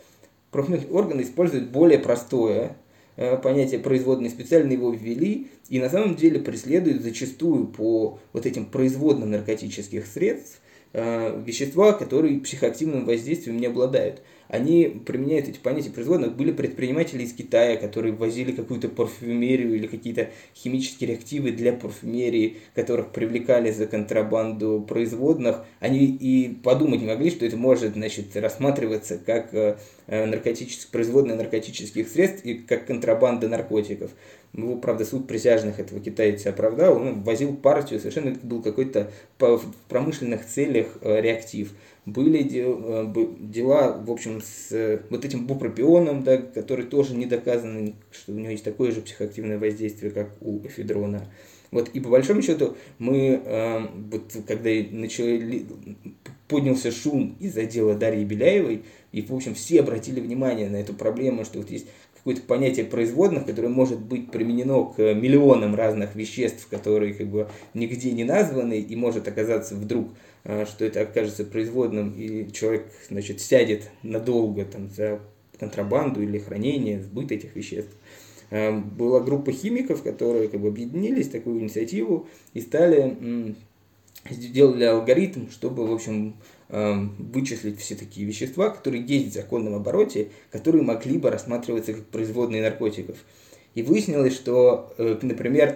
правоохранительные 0.51 1.01
органы 1.01 1.21
используют 1.21 1.69
более 1.69 1.99
простое 1.99 2.75
э, 3.15 3.37
понятие 3.37 3.79
производной, 3.79 4.29
специально 4.29 4.71
его 4.71 4.91
ввели, 4.91 5.47
и 5.69 5.79
на 5.79 5.89
самом 5.89 6.15
деле 6.15 6.39
преследуют 6.39 7.03
зачастую 7.03 7.67
по 7.67 8.19
вот 8.33 8.45
этим 8.45 8.65
производным 8.65 9.31
наркотических 9.31 10.05
средств 10.05 10.61
э, 10.95 11.41
вещества, 11.45 11.93
которые 11.93 12.39
психоактивным 12.39 13.05
воздействием 13.05 13.57
не 13.57 13.67
обладают 13.67 14.21
они 14.47 15.01
применяют 15.05 15.47
эти 15.47 15.59
понятия 15.59 15.89
производных. 15.89 16.35
Были 16.35 16.51
предприниматели 16.51 17.23
из 17.23 17.33
Китая, 17.33 17.77
которые 17.77 18.13
возили 18.13 18.51
какую-то 18.51 18.89
парфюмерию 18.89 19.75
или 19.75 19.87
какие-то 19.87 20.29
химические 20.55 21.11
реактивы 21.11 21.51
для 21.51 21.73
парфюмерии, 21.73 22.57
которых 22.73 23.11
привлекали 23.11 23.71
за 23.71 23.87
контрабанду 23.87 24.85
производных. 24.87 25.65
Они 25.79 26.05
и 26.05 26.53
подумать 26.53 27.01
не 27.01 27.07
могли, 27.07 27.31
что 27.31 27.45
это 27.45 27.57
может 27.57 27.93
значит, 27.93 28.35
рассматриваться 28.35 29.17
как 29.17 29.53
э, 29.53 29.77
наркотических, 30.07 30.89
производные 30.89 31.35
наркотических 31.35 32.07
средств 32.07 32.45
и 32.45 32.55
как 32.55 32.85
контрабанда 32.85 33.49
наркотиков. 33.49 34.11
Ну, 34.57 34.77
правда, 34.77 35.03
суд 35.03 35.27
присяжных 35.27 35.79
этого 35.81 35.99
китайца 35.99 36.51
оправдал, 36.51 36.95
он 36.95 37.23
возил 37.23 37.57
партию, 37.57 37.99
совершенно 37.99 38.29
это 38.29 38.47
был 38.47 38.61
какой-то 38.61 39.11
в 39.37 39.65
промышленных 39.89 40.45
целях 40.45 40.97
э, 41.01 41.19
реактив 41.19 41.73
были 42.05 42.41
э, 42.41 43.27
дела, 43.39 43.97
в 43.97 44.09
общем, 44.09 44.41
с 44.41 44.71
э, 44.71 45.01
вот 45.09 45.25
этим 45.25 45.45
бупропионом, 45.45 46.23
да, 46.23 46.37
который 46.37 46.85
тоже 46.85 47.15
не 47.15 47.25
доказано, 47.25 47.93
что 48.11 48.31
у 48.31 48.35
него 48.35 48.51
есть 48.51 48.63
такое 48.63 48.91
же 48.91 49.01
психоактивное 49.01 49.59
воздействие, 49.59 50.11
как 50.11 50.29
у 50.39 50.59
эфедрона. 50.65 51.29
Вот, 51.71 51.89
и 51.89 51.99
по 51.99 52.09
большому 52.09 52.41
счету 52.41 52.77
мы, 52.99 53.41
э, 53.43 53.79
вот, 54.11 54.33
когда 54.47 54.69
начали, 54.91 55.65
поднялся 56.47 56.91
шум 56.91 57.35
из-за 57.39 57.65
дела 57.65 57.95
Дарьи 57.95 58.23
Беляевой, 58.23 58.83
и, 59.11 59.21
в 59.21 59.33
общем, 59.33 59.55
все 59.55 59.79
обратили 59.79 60.19
внимание 60.19 60.69
на 60.69 60.75
эту 60.75 60.93
проблему, 60.93 61.43
что 61.43 61.59
вот 61.59 61.71
есть 61.71 61.87
какое-то 62.25 62.41
понятие 62.47 62.85
производных, 62.85 63.45
которое 63.45 63.67
может 63.67 63.99
быть 63.99 64.31
применено 64.31 64.85
к 64.85 64.97
миллионам 64.97 65.75
разных 65.75 66.15
веществ, 66.15 66.67
которые 66.67 67.13
как 67.13 67.27
бы 67.27 67.47
нигде 67.75 68.11
не 68.13 68.23
названы, 68.23 68.79
и 68.79 68.95
может 68.95 69.27
оказаться 69.27 69.75
вдруг 69.75 70.07
а, 70.43 70.65
что 70.65 70.85
это 70.85 71.01
окажется 71.01 71.45
производным, 71.45 72.15
и 72.17 72.51
человек, 72.51 72.87
значит, 73.11 73.41
сядет 73.41 73.91
надолго 74.01 74.65
там, 74.65 74.89
за 74.89 75.19
контрабанду 75.59 76.23
или 76.23 76.39
хранение, 76.39 77.03
сбыт 77.03 77.31
этих 77.31 77.55
веществ. 77.55 77.95
А, 78.49 78.71
была 78.71 79.19
группа 79.19 79.51
химиков, 79.51 80.01
которые 80.01 80.47
как 80.47 80.61
бы 80.61 80.69
объединились 80.69 81.27
в 81.27 81.31
такую 81.31 81.59
инициативу 81.59 82.27
и 82.55 82.61
стали 82.61 83.55
сделали 84.31 84.85
алгоритм, 84.85 85.51
чтобы, 85.51 85.85
в 85.85 85.93
общем, 85.93 86.33
вычислить 86.69 87.79
все 87.79 87.95
такие 87.95 88.25
вещества, 88.25 88.69
которые 88.69 89.03
есть 89.03 89.27
в 89.29 89.33
законном 89.33 89.75
обороте, 89.75 90.29
которые 90.51 90.83
могли 90.83 91.17
бы 91.17 91.29
рассматриваться 91.29 91.93
как 91.93 92.05
производные 92.07 92.61
наркотиков. 92.63 93.17
И 93.75 93.83
выяснилось, 93.83 94.33
что, 94.33 94.93
э, 94.97 95.17
например, 95.21 95.75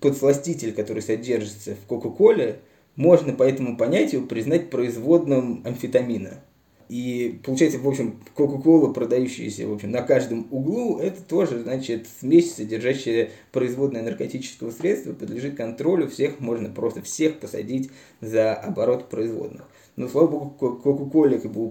подсластитель, 0.00 0.72
который 0.72 1.02
содержится 1.02 1.74
в 1.74 1.86
Кока-Коле, 1.86 2.60
можно 2.96 3.32
по 3.32 3.44
этому 3.44 3.76
понятию 3.76 4.26
признать 4.26 4.70
производным 4.70 5.62
амфетамина. 5.64 6.42
И 6.88 7.38
получается, 7.44 7.78
в 7.78 7.86
общем, 7.86 8.18
Кока-Кола, 8.34 8.92
продающаяся 8.92 9.66
в 9.66 9.74
общем, 9.74 9.90
на 9.90 10.02
каждом 10.02 10.46
углу, 10.50 10.98
это 10.98 11.22
тоже, 11.22 11.60
значит, 11.60 12.06
смесь, 12.20 12.54
содержащая 12.54 13.30
производное 13.52 14.02
наркотического 14.02 14.70
средства, 14.70 15.12
подлежит 15.12 15.56
контролю, 15.56 16.08
всех 16.08 16.40
можно 16.40 16.70
просто 16.70 17.02
всех 17.02 17.40
посадить 17.40 17.90
за 18.22 18.54
оборот 18.54 19.10
производных. 19.10 19.68
Но, 19.96 20.08
слава 20.08 20.28
богу, 20.28 20.50
Кока-Коле, 20.50 21.38
как 21.40 21.52
бы, 21.52 21.70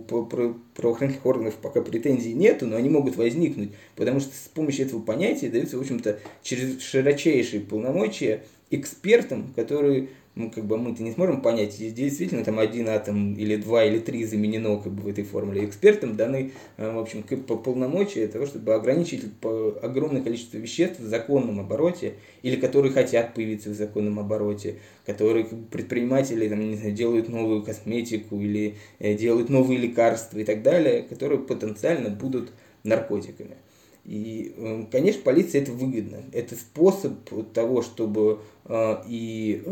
правоохранительных 0.75 1.25
органов 1.25 1.55
пока 1.61 1.81
претензий 1.81 2.33
нету, 2.33 2.67
но 2.67 2.75
они 2.75 2.89
могут 2.89 3.15
возникнуть, 3.15 3.71
потому 3.95 4.19
что 4.19 4.35
с 4.35 4.49
помощью 4.49 4.85
этого 4.85 5.01
понятия 5.01 5.49
даются, 5.49 5.77
в 5.77 5.81
общем-то, 5.81 6.19
через 6.43 6.81
широчайшие 6.81 7.61
полномочия 7.61 8.43
экспертам, 8.69 9.53
которые 9.55 10.09
ну, 10.37 10.51
как 10.51 10.65
бы 10.65 10.77
мы-то 10.77 11.01
не 11.01 11.11
сможем 11.11 11.41
понять, 11.41 11.77
действительно 11.77 12.43
там 12.43 12.59
один 12.59 12.89
атом 12.89 13.33
или 13.33 13.55
два 13.55 13.83
или 13.83 13.97
три 13.99 14.23
заменено 14.23 14.77
как 14.77 14.93
бы 14.93 15.01
в 15.01 15.07
этой 15.07 15.23
формуле. 15.23 15.65
Экспертам 15.65 16.15
даны, 16.15 16.51
э, 16.77 16.91
в 16.91 16.99
общем, 16.99 17.23
по 17.23 17.57
полномочия 17.57 18.27
того, 18.27 18.45
чтобы 18.45 18.75
ограничить 18.75 19.23
огромное 19.81 20.21
количество 20.21 20.57
веществ 20.57 20.99
в 20.99 21.07
законном 21.07 21.59
обороте, 21.59 22.13
или 22.43 22.55
которые 22.55 22.93
хотят 22.93 23.33
появиться 23.33 23.71
в 23.71 23.73
законном 23.73 24.19
обороте, 24.19 24.75
которые 25.05 25.45
как 25.45 25.57
бы, 25.57 25.65
предприниматели 25.65 26.47
там, 26.47 26.59
не 26.59 26.75
знаю, 26.75 26.93
делают 26.93 27.29
новую 27.29 27.63
косметику 27.63 28.39
или 28.39 28.75
э, 28.99 29.15
делают 29.15 29.49
новые 29.49 29.79
лекарства 29.79 30.37
и 30.37 30.43
так 30.43 30.61
далее, 30.61 31.01
которые 31.01 31.39
потенциально 31.39 32.09
будут 32.09 32.51
наркотиками. 32.83 33.57
И, 34.05 34.53
э, 34.55 34.85
конечно, 34.91 35.21
полиции 35.23 35.61
это 35.61 35.71
выгодно. 35.71 36.17
Это 36.31 36.55
способ 36.55 37.13
того, 37.53 37.81
чтобы 37.81 38.39
и 38.69 39.63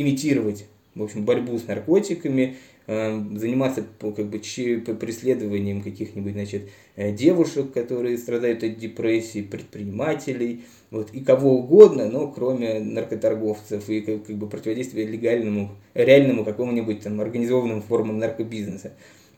имитировать 0.00 0.66
в 0.96 1.02
общем, 1.02 1.24
борьбу 1.24 1.58
с 1.58 1.66
наркотиками, 1.66 2.56
э, 2.86 3.22
заниматься 3.36 3.84
как 4.00 4.26
бы, 4.26 4.38
преследованием 4.38 5.82
каких-нибудь 5.82 6.32
значит, 6.32 6.70
э, 6.96 7.12
девушек, 7.12 7.72
которые 7.72 8.16
страдают 8.16 8.64
от 8.64 8.78
депрессии, 8.78 9.42
предпринимателей, 9.42 10.64
вот, 10.90 11.10
и 11.12 11.20
кого 11.20 11.58
угодно, 11.58 12.08
но 12.08 12.28
кроме 12.28 12.80
наркоторговцев 12.80 13.88
и 13.90 14.00
как, 14.00 14.24
как 14.24 14.36
бы 14.36 14.48
противодействия 14.48 15.06
легальному, 15.06 15.72
реальному 15.92 16.44
какому-нибудь 16.44 17.00
там 17.00 17.20
организованным 17.20 17.82
формам 17.82 18.18
наркобизнеса. 18.18 18.92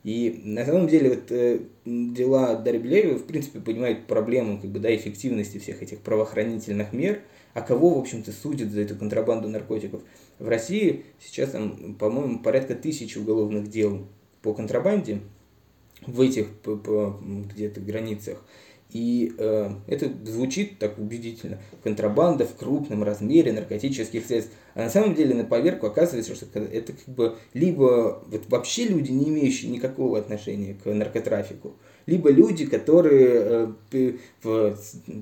И 0.05 0.41
на 0.45 0.65
самом 0.65 0.87
деле 0.87 1.11
вот, 1.11 1.25
э, 1.31 1.59
дела 1.85 2.55
Дарьи 2.55 2.81
Беляевой 2.81 3.17
в 3.17 3.25
принципе 3.25 3.59
понимают 3.59 4.07
проблему 4.07 4.61
как 4.61 4.71
бы, 4.71 4.79
да, 4.79 4.95
эффективности 4.95 5.59
всех 5.59 5.83
этих 5.83 5.99
правоохранительных 5.99 6.93
мер, 6.93 7.19
а 7.59 7.61
кого, 7.61 7.95
в 7.95 7.99
общем-то, 7.99 8.31
судят 8.31 8.71
за 8.71 8.83
эту 8.83 8.95
контрабанду 8.95 9.49
наркотиков. 9.49 10.03
В 10.39 10.47
России 10.47 11.05
сейчас, 11.19 11.51
там, 11.51 11.97
по-моему, 11.97 12.39
порядка 12.39 12.77
тысячи 12.77 13.19
уголовных 13.19 13.69
дел 13.69 14.07
по 14.43 14.55
контрабанде 14.55 15.23
в 16.07 16.21
этих 16.21 16.47
где-то 16.63 17.81
границах. 17.81 18.45
И 18.91 19.35
э, 19.37 19.71
это 19.87 20.11
звучит 20.25 20.79
так 20.79 20.99
убедительно. 20.99 21.59
Контрабанда 21.83 22.47
в 22.47 22.57
крупном 22.57 23.03
размере 23.03 23.53
наркотических 23.53 24.25
средств. 24.25 24.53
А 24.75 24.85
на 24.85 24.91
самом 24.91 25.15
деле 25.15 25.35
на 25.35 25.45
поверку 25.45 25.87
оказывается, 25.87 26.35
что 26.35 26.47
это 26.59 26.93
как 26.93 27.15
бы 27.15 27.37
либо 27.53 28.23
вот 28.27 28.45
вообще 28.49 28.87
люди, 28.87 29.11
не 29.11 29.29
имеющие 29.29 29.71
никакого 29.71 30.19
отношения 30.19 30.75
к 30.83 30.87
наркотрафику, 30.87 31.75
либо 32.07 32.31
люди, 32.31 32.65
которые 32.65 33.73
э, 33.93 34.13
в, 34.43 34.77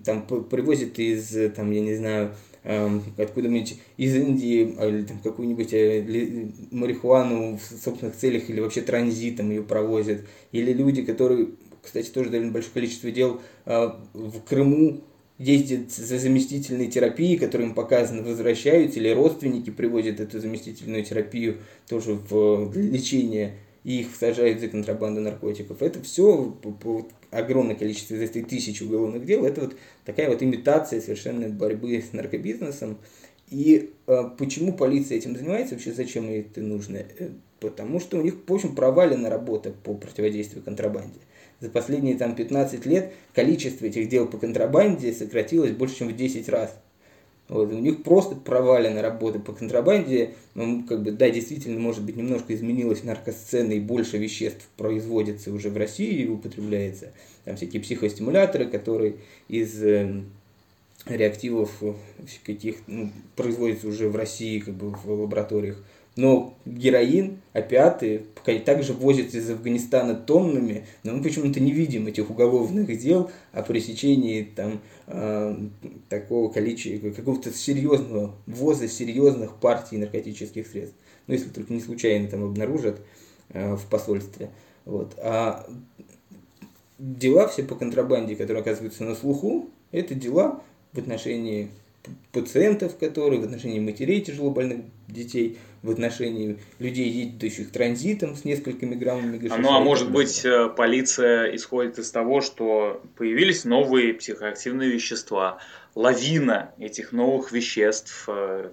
там, 0.05 0.23
привозят 0.23 0.97
из, 1.01 1.53
там, 1.55 1.73
я 1.73 1.81
не 1.81 1.97
знаю, 1.97 2.33
э, 2.63 3.01
откуда-нибудь 3.19 3.81
из 3.97 4.15
Индии 4.15 4.75
а, 4.79 4.87
или 4.87 5.03
там 5.03 5.19
какую-нибудь 5.19 5.73
э, 5.73 6.49
марихуану 6.71 7.59
в 7.59 7.83
собственных 7.83 8.15
целях 8.15 8.49
или 8.51 8.61
вообще 8.61 8.83
транзитом 8.83 9.51
ее 9.51 9.63
провозят, 9.63 10.21
или 10.53 10.73
люди, 10.73 11.03
которые, 11.03 11.49
кстати, 11.87 12.11
тоже 12.11 12.31
довольно 12.31 12.53
большое 12.53 12.75
количество 12.75 13.11
дел 13.11 13.41
э, 13.65 13.89
в 14.13 14.41
Крыму 14.43 15.01
ездят 15.39 15.93
за 15.93 16.19
заместительной 16.19 16.89
терапией, 16.89 17.39
которая 17.39 17.69
им 17.69 17.75
показано, 17.75 18.23
возвращаются, 18.23 18.99
или 18.99 19.11
родственники 19.11 19.71
привозят 19.71 20.21
эту 20.21 20.41
заместительную 20.41 21.05
терапию 21.05 21.59
тоже 21.89 22.15
в 22.15 22.73
лечение 22.75 23.55
и 23.85 24.01
их 24.01 24.09
сажают 24.19 24.61
за 24.61 24.69
контрабанду 24.69 25.21
наркотиков. 25.21 25.81
Это 25.81 26.03
все 26.03 26.57
огромное 27.31 27.77
количество, 27.77 28.17
если 28.17 28.43
тысяч 28.43 28.83
уголовных 28.83 29.25
дел, 29.25 29.47
это 29.47 29.61
вот 29.61 29.77
такая 30.05 30.29
вот 30.29 30.43
имитация 30.43 31.01
совершенно 31.01 31.49
борьбы 31.49 32.03
с 32.03 32.13
наркобизнесом. 32.13 32.99
И 33.49 33.93
э, 34.09 34.23
почему 34.39 34.73
полиция 34.73 35.19
этим 35.19 35.37
занимается, 35.37 35.75
вообще 35.75 35.93
зачем 35.93 36.29
ей 36.29 36.41
это 36.41 36.61
нужно? 36.63 36.97
Э, 36.97 37.29
потому 37.61 38.01
что 38.01 38.19
у 38.19 38.23
них, 38.23 38.35
в 38.45 38.53
общем, 38.53 38.75
провалена 38.75 39.31
работа 39.31 39.71
по 39.71 39.95
противодействию 39.95 40.65
контрабанде 40.65 41.21
за 41.61 41.71
последние 41.71 42.17
там, 42.17 42.35
15 42.35 42.85
лет 42.87 43.13
количество 43.35 43.87
этих 43.87 44.09
дел 44.09 44.27
по 44.27 44.39
контрабанде 44.39 45.13
сократилось 45.13 45.73
больше, 45.73 45.97
чем 45.97 46.09
в 46.09 46.17
10 46.17 46.49
раз. 46.49 46.77
Вот, 47.49 47.73
у 47.73 47.79
них 47.79 48.03
просто 48.03 48.35
провалена 48.35 49.03
работа 49.03 49.39
по 49.39 49.53
контрабанде. 49.53 50.35
Ну, 50.55 50.83
как 50.83 51.03
бы, 51.03 51.13
да, 51.13 51.31
действительно, 51.31 51.79
может 51.79 52.03
быть, 52.03 52.17
немножко 52.17 52.55
изменилась 52.55 53.05
наркосцена 53.05 53.73
и 53.73 53.81
больше 53.81 54.19
веществ 54.19 54.69
производится 54.77 55.53
уже 55.53 55.71
в 55.71 55.77
России 55.77 56.25
и 56.25 56.29
употребляется. 56.29 57.13
Там 57.45 57.57
всякие 57.57 57.81
психостимуляторы, 57.81 58.67
которые 58.67 59.17
из 59.49 59.81
э, 59.81 60.23
реактивов 61.07 61.71
каких 62.45 62.79
ну, 62.89 63.11
производятся 63.37 63.87
уже 63.87 64.09
в 64.09 64.17
России, 64.17 64.59
как 64.59 64.75
бы 64.75 64.91
в 64.91 65.09
лабораториях. 65.09 65.83
Но 66.17 66.55
героин, 66.65 67.41
опиаты 67.53 68.23
также 68.65 68.95
возятся 68.95 69.37
из 69.37 69.51
Афганистана 69.51 70.15
тоннами, 70.15 70.87
но 71.03 71.13
мы 71.13 71.23
почему-то 71.23 71.61
не 71.61 71.73
видим 71.73 72.07
этих 72.07 72.31
уголовных 72.31 72.99
дел 72.99 73.31
о 73.53 73.63
пресечении 73.63 74.43
там, 74.43 74.81
э, 75.09 75.57
такого 76.09 76.51
количества, 76.51 77.11
какого-то 77.11 77.53
серьезного 77.53 78.35
ввоза 78.47 78.89
серьезных 78.89 79.57
партий 79.57 79.99
наркотических 79.99 80.67
средств. 80.67 80.97
Ну, 81.27 81.35
если 81.35 81.51
только 81.51 81.75
не 81.75 81.81
случайно 81.81 82.29
там 82.29 82.45
обнаружат 82.45 82.99
э, 83.51 83.75
в 83.75 83.85
посольстве. 83.87 84.49
Вот. 84.87 85.13
А 85.19 85.69
дела 86.99 87.47
все 87.47 87.63
по 87.63 87.75
контрабанде, 87.75 88.37
которые 88.37 88.63
оказываются 88.63 89.05
на 89.05 89.15
слуху, 89.15 89.69
это 89.93 90.15
дела 90.15 90.63
в 90.95 90.99
отношении 90.99 91.69
пациентов, 92.33 92.97
которые 92.99 93.41
в 93.41 93.45
отношении 93.45 93.81
матерей 93.81 94.21
тяжело 94.21 94.51
больных 94.51 94.81
детей, 95.09 95.59
в 95.83 95.91
отношении 95.91 96.59
людей, 96.79 97.09
едущих 97.09 97.71
транзитом 97.71 98.35
с 98.35 98.45
несколькими 98.45 98.95
граммами 98.95 99.39
гашиша. 99.39 99.61
Ну, 99.61 99.73
а 99.73 99.81
может 99.81 100.11
быть, 100.11 100.45
э, 100.45 100.69
полиция 100.69 101.55
исходит 101.55 101.99
из 101.99 102.11
того, 102.11 102.41
что 102.41 103.03
появились 103.17 103.65
новые 103.65 104.15
психоактивные 104.15 104.91
вещества, 104.91 105.59
лавина 105.95 106.73
этих 106.79 107.13
новых 107.13 107.53
веществ, 107.53 108.29
э, 108.29 108.71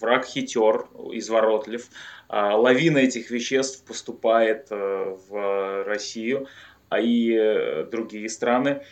враг 0.00 0.26
хитер, 0.26 0.86
изворотлив, 1.12 1.88
а 2.28 2.56
лавина 2.56 2.98
этих 2.98 3.30
веществ 3.30 3.84
поступает 3.84 4.68
э, 4.70 5.16
в 5.28 5.84
Россию, 5.84 6.46
а 6.88 7.00
и 7.00 7.86
другие 7.90 8.28
страны. 8.28 8.82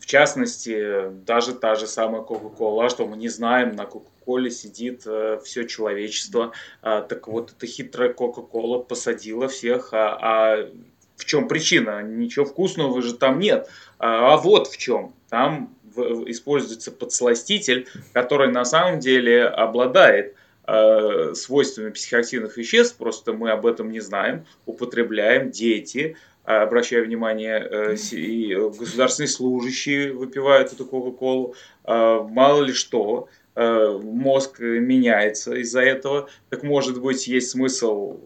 В 0.00 0.06
частности, 0.06 1.10
даже 1.24 1.54
та 1.54 1.74
же 1.74 1.86
самая 1.86 2.22
Coca-Cola, 2.22 2.88
что 2.88 3.06
мы 3.06 3.16
не 3.16 3.28
знаем, 3.28 3.74
на 3.74 3.82
Coca-Cola 3.82 4.50
сидит 4.50 5.02
э, 5.06 5.38
все 5.44 5.64
человечество. 5.64 6.52
А, 6.82 7.02
так 7.02 7.28
вот, 7.28 7.52
эта 7.52 7.66
хитрая 7.66 8.12
Coca-Cola 8.12 8.84
посадила 8.84 9.48
всех. 9.48 9.92
А, 9.92 10.18
а 10.20 10.68
в 11.16 11.24
чем 11.24 11.48
причина? 11.48 12.02
Ничего 12.02 12.44
вкусного 12.44 13.00
же 13.02 13.14
там 13.14 13.38
нет. 13.38 13.68
А, 13.98 14.34
а 14.34 14.36
вот 14.36 14.68
в 14.68 14.76
чем. 14.76 15.14
Там 15.28 15.74
в, 15.94 16.30
используется 16.30 16.90
подсластитель, 16.90 17.88
который 18.12 18.50
на 18.50 18.64
самом 18.64 19.00
деле 19.00 19.44
обладает 19.44 20.34
э, 20.66 21.34
свойствами 21.34 21.90
психоактивных 21.90 22.56
веществ, 22.56 22.96
просто 22.96 23.32
мы 23.32 23.50
об 23.50 23.66
этом 23.66 23.90
не 23.90 24.00
знаем, 24.00 24.46
употребляем 24.66 25.50
дети, 25.50 26.16
обращаю 26.44 27.04
внимание, 27.04 27.58
э, 27.58 27.96
и 28.12 28.54
государственные 28.54 29.28
служащие 29.28 30.12
выпивают 30.12 30.72
эту 30.72 30.84
Кока-Колу, 30.84 31.54
а, 31.84 32.22
мало 32.22 32.62
ли 32.62 32.72
что, 32.72 33.28
э, 33.54 33.98
мозг 34.02 34.58
меняется 34.58 35.54
из-за 35.56 35.82
этого, 35.82 36.28
так 36.50 36.62
может 36.62 37.00
быть 37.00 37.26
есть 37.28 37.50
смысл 37.50 38.18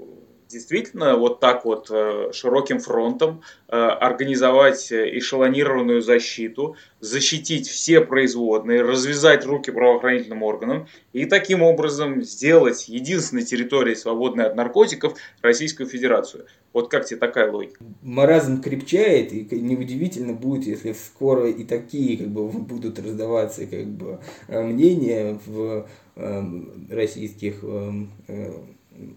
действительно 0.48 1.16
вот 1.16 1.40
так 1.40 1.64
вот 1.64 1.88
э, 1.90 2.30
широким 2.32 2.78
фронтом 2.78 3.42
э, 3.68 3.76
организовать 3.76 4.92
эшелонированную 4.92 6.02
защиту, 6.02 6.76
защитить 7.00 7.68
все 7.68 8.00
производные, 8.00 8.82
развязать 8.82 9.44
руки 9.44 9.70
правоохранительным 9.70 10.42
органам 10.42 10.86
и 11.12 11.24
таким 11.24 11.62
образом 11.62 12.22
сделать 12.22 12.88
единственной 12.88 13.42
территорией, 13.42 13.96
свободной 13.96 14.46
от 14.46 14.56
наркотиков, 14.56 15.18
Российскую 15.42 15.88
Федерацию. 15.88 16.46
Вот 16.72 16.90
как 16.90 17.06
тебе 17.06 17.18
такая 17.18 17.50
логика? 17.50 17.82
Маразм 18.02 18.60
крепчает, 18.60 19.32
и 19.32 19.46
неудивительно 19.58 20.32
будет, 20.32 20.66
если 20.66 20.92
скоро 20.92 21.48
и 21.50 21.64
такие 21.64 22.16
как 22.18 22.28
бы, 22.28 22.48
будут 22.50 22.98
раздаваться 22.98 23.66
как 23.66 23.86
бы, 23.86 24.20
э, 24.48 24.62
мнения 24.62 25.38
в 25.46 25.86
российских 26.88 27.62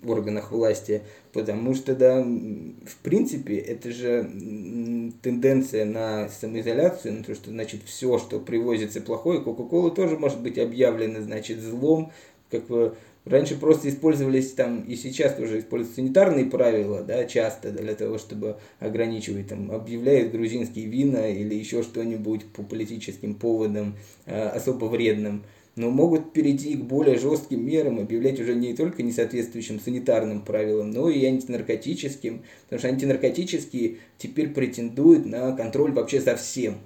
органах 0.05 0.51
власти, 0.51 1.01
потому 1.33 1.73
что, 1.75 1.95
да, 1.95 2.21
в 2.21 2.97
принципе, 3.03 3.57
это 3.57 3.91
же 3.91 5.11
тенденция 5.21 5.85
на 5.85 6.29
самоизоляцию, 6.29 7.15
на 7.15 7.23
то, 7.23 7.35
что, 7.35 7.49
значит, 7.49 7.81
все, 7.85 8.17
что 8.17 8.39
привозится 8.39 9.01
плохое, 9.01 9.41
Кока-Кола 9.41 9.91
тоже 9.91 10.17
может 10.17 10.41
быть 10.41 10.57
объявлена, 10.57 11.21
значит, 11.21 11.59
злом, 11.59 12.11
как 12.49 12.67
бы 12.67 12.95
раньше 13.25 13.57
просто 13.57 13.89
использовались 13.89 14.51
там, 14.53 14.83
и 14.83 14.95
сейчас 14.95 15.35
тоже 15.35 15.59
используют 15.59 15.95
санитарные 15.95 16.45
правила, 16.45 17.01
да, 17.01 17.25
часто 17.25 17.71
для 17.71 17.95
того, 17.95 18.17
чтобы 18.17 18.57
ограничивать, 18.79 19.47
там, 19.47 19.71
объявляют 19.71 20.31
грузинские 20.31 20.85
вина 20.85 21.27
или 21.27 21.55
еще 21.55 21.83
что-нибудь 21.83 22.45
по 22.47 22.63
политическим 22.63 23.35
поводам 23.35 23.95
э, 24.25 24.49
особо 24.49 24.85
вредным 24.85 25.43
но 25.79 25.89
могут 25.89 26.33
перейти 26.33 26.75
к 26.75 26.81
более 26.81 27.17
жестким 27.17 27.65
мерам, 27.65 27.99
объявлять 27.99 28.37
уже 28.41 28.53
не 28.53 28.73
только 28.73 29.01
несоответствующим 29.01 29.79
санитарным 29.79 30.41
правилам, 30.41 30.91
но 30.91 31.09
и 31.09 31.25
антинаркотическим, 31.25 32.43
потому 32.65 32.79
что 32.79 32.89
антинаркотические 32.89 33.99
теперь 34.17 34.49
претендуют 34.49 35.25
на 35.25 35.55
контроль 35.55 35.93
вообще 35.93 36.19
за 36.19 36.35
всем. 36.35 36.79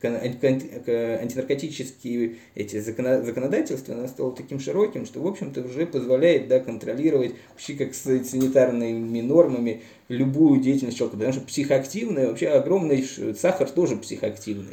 Антинаркотические 0.00 2.36
эти 2.54 2.80
законодательства 2.80 3.94
оно 3.94 4.08
стало 4.08 4.32
таким 4.32 4.60
широким, 4.60 5.04
что, 5.04 5.20
в 5.20 5.26
общем-то, 5.26 5.60
уже 5.60 5.84
позволяет 5.84 6.48
да, 6.48 6.58
контролировать 6.58 7.34
почти 7.54 7.74
как 7.74 7.94
с 7.94 8.00
санитарными 8.00 9.20
нормами 9.20 9.82
любую 10.08 10.62
деятельность 10.62 10.96
человека, 10.96 11.18
потому 11.18 11.34
что 11.34 11.44
психоактивный, 11.44 12.28
вообще 12.28 12.48
огромный 12.48 13.06
сахар 13.38 13.68
тоже 13.68 13.96
психоактивный. 13.96 14.72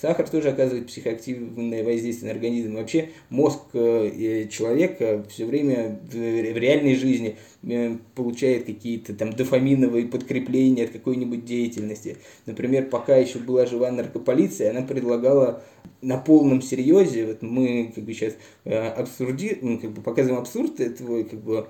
Сахар 0.00 0.28
тоже 0.28 0.50
оказывает 0.50 0.88
психоактивное 0.88 1.84
воздействие 1.84 2.32
на 2.32 2.36
организм. 2.36 2.74
Вообще 2.74 3.10
мозг 3.30 3.60
э, 3.74 4.48
человека 4.50 5.24
все 5.28 5.46
время 5.46 6.00
в 6.10 6.14
реальной 6.58 6.96
жизни 6.96 7.36
э, 7.62 7.96
получает 8.14 8.66
какие-то 8.66 9.14
там 9.14 9.32
дофаминовые 9.32 10.06
подкрепления 10.06 10.84
от 10.84 10.90
какой-нибудь 10.90 11.44
деятельности. 11.44 12.16
Например, 12.46 12.86
пока 12.86 13.16
еще 13.16 13.38
была 13.38 13.66
жива 13.66 13.90
наркополиция, 13.90 14.70
она 14.70 14.82
предлагала 14.82 15.62
на 16.04 16.18
полном 16.18 16.60
серьезе, 16.60 17.26
вот 17.26 17.42
мы 17.42 17.92
как 17.94 18.04
бы 18.04 18.12
сейчас 18.12 18.34
э, 18.64 18.76
абсурди, 18.76 19.58
ну, 19.62 19.78
как 19.78 19.90
бы 19.92 20.02
показываем 20.02 20.40
абсурд 20.42 20.80
этого 20.80 21.22
как 21.24 21.40
бы 21.40 21.66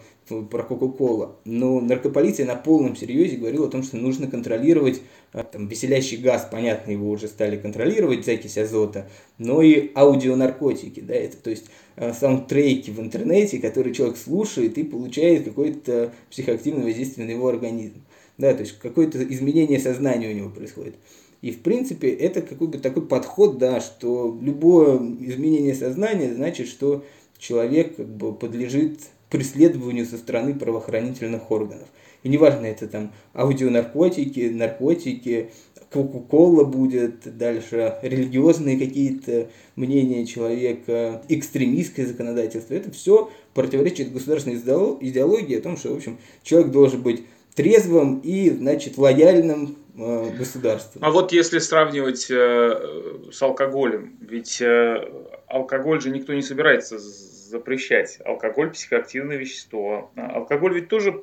про 0.51 0.63
Кока-Кола, 0.63 1.37
но 1.45 1.81
наркополиция 1.81 2.47
на 2.47 2.57
полном 2.57 2.97
серьезе 2.97 3.37
говорила 3.37 3.67
о 3.67 3.71
том, 3.71 3.83
что 3.83 3.97
нужно 3.97 4.27
контролировать 4.27 4.99
э, 4.99 5.03
там, 5.43 5.67
веселящий 5.67 6.17
газ, 6.17 6.47
понятно, 6.51 6.93
его 6.93 7.11
уже 7.11 7.27
стали 7.27 7.57
контролировать, 7.57 8.25
закись 8.25 8.57
азота, 8.57 9.09
но 9.39 9.63
и 9.63 9.91
аудионаркотики, 9.95 11.01
да, 11.01 11.15
это 11.15 11.37
то 11.37 11.51
есть 11.51 11.67
э, 11.97 12.13
саундтреки 12.13 12.93
в 12.93 13.01
интернете, 13.01 13.59
которые 13.59 13.93
человек 13.95 14.17
слушает 14.17 14.79
и 14.79 14.85
получает 14.85 15.45
какое-то 15.45 16.13
психоактивное 16.31 16.85
воздействие 16.85 17.27
на 17.27 17.33
его 17.33 17.49
организм. 17.49 18.03
Да, 18.37 18.53
то 18.53 18.61
есть 18.61 18.79
какое-то 18.79 19.23
изменение 19.23 19.79
сознания 19.79 20.29
у 20.29 20.35
него 20.35 20.51
происходит. 20.51 20.97
И, 21.41 21.51
в 21.53 21.61
принципе, 21.61 22.09
это 22.11 22.41
какой 22.41 22.69
бы 22.69 22.79
такой 22.79 23.07
подход, 23.07 23.59
да, 23.59 23.81
что 23.81 24.37
любое 24.41 24.97
изменение 25.21 25.75
сознания 25.75 26.33
значит, 26.35 26.69
что 26.69 27.05
человек 27.39 27.97
как 27.97 28.09
бы 28.09 28.35
подлежит 28.35 29.01
преследованию 29.31 30.07
со 30.07 30.17
стороны 30.17 30.55
правоохранительных 30.55 31.51
органов. 31.51 31.89
И 32.25 32.29
неважно, 32.29 32.67
это 32.67 32.89
там 32.89 33.13
аудионаркотики, 33.35 34.51
наркотики, 34.53 35.51
Кока-кола 35.95 36.65
будет, 36.65 37.39
дальше 37.39 37.99
религиозные 38.03 38.77
какие-то 38.77 39.49
мнения 39.77 40.27
человека, 40.27 41.23
экстремистское 41.29 42.05
законодательство. 42.05 42.75
Это 42.75 42.91
все 42.91 43.31
противоречит 43.55 44.13
государственной 44.13 44.57
идеологии 44.57 45.57
о 45.57 45.63
том, 45.63 45.77
что, 45.77 45.91
в 45.91 45.97
общем, 45.97 46.19
человек 46.43 46.73
должен 46.73 47.01
быть 47.01 47.25
трезвым 47.55 48.19
и, 48.25 48.51
значит, 48.51 48.99
лояльным 48.99 49.77
э, 49.97 50.31
государству. 50.37 51.01
А 51.01 51.13
вот 51.13 51.31
если 51.31 51.61
сравнивать 51.61 52.29
э, 52.29 53.29
с 53.31 53.41
алкоголем, 53.41 54.17
ведь 54.21 54.61
э, 54.61 54.97
алкоголь 55.47 56.01
же 56.01 56.11
никто 56.11 56.35
не 56.35 56.43
собирается 56.43 56.99
запрещать. 56.99 58.19
Алкоголь– 58.25 58.71
психоактивное 58.73 59.37
вещество. 59.37 60.11
А 60.17 60.39
алкоголь 60.39 60.75
ведь 60.75 60.89
тоже 60.89 61.23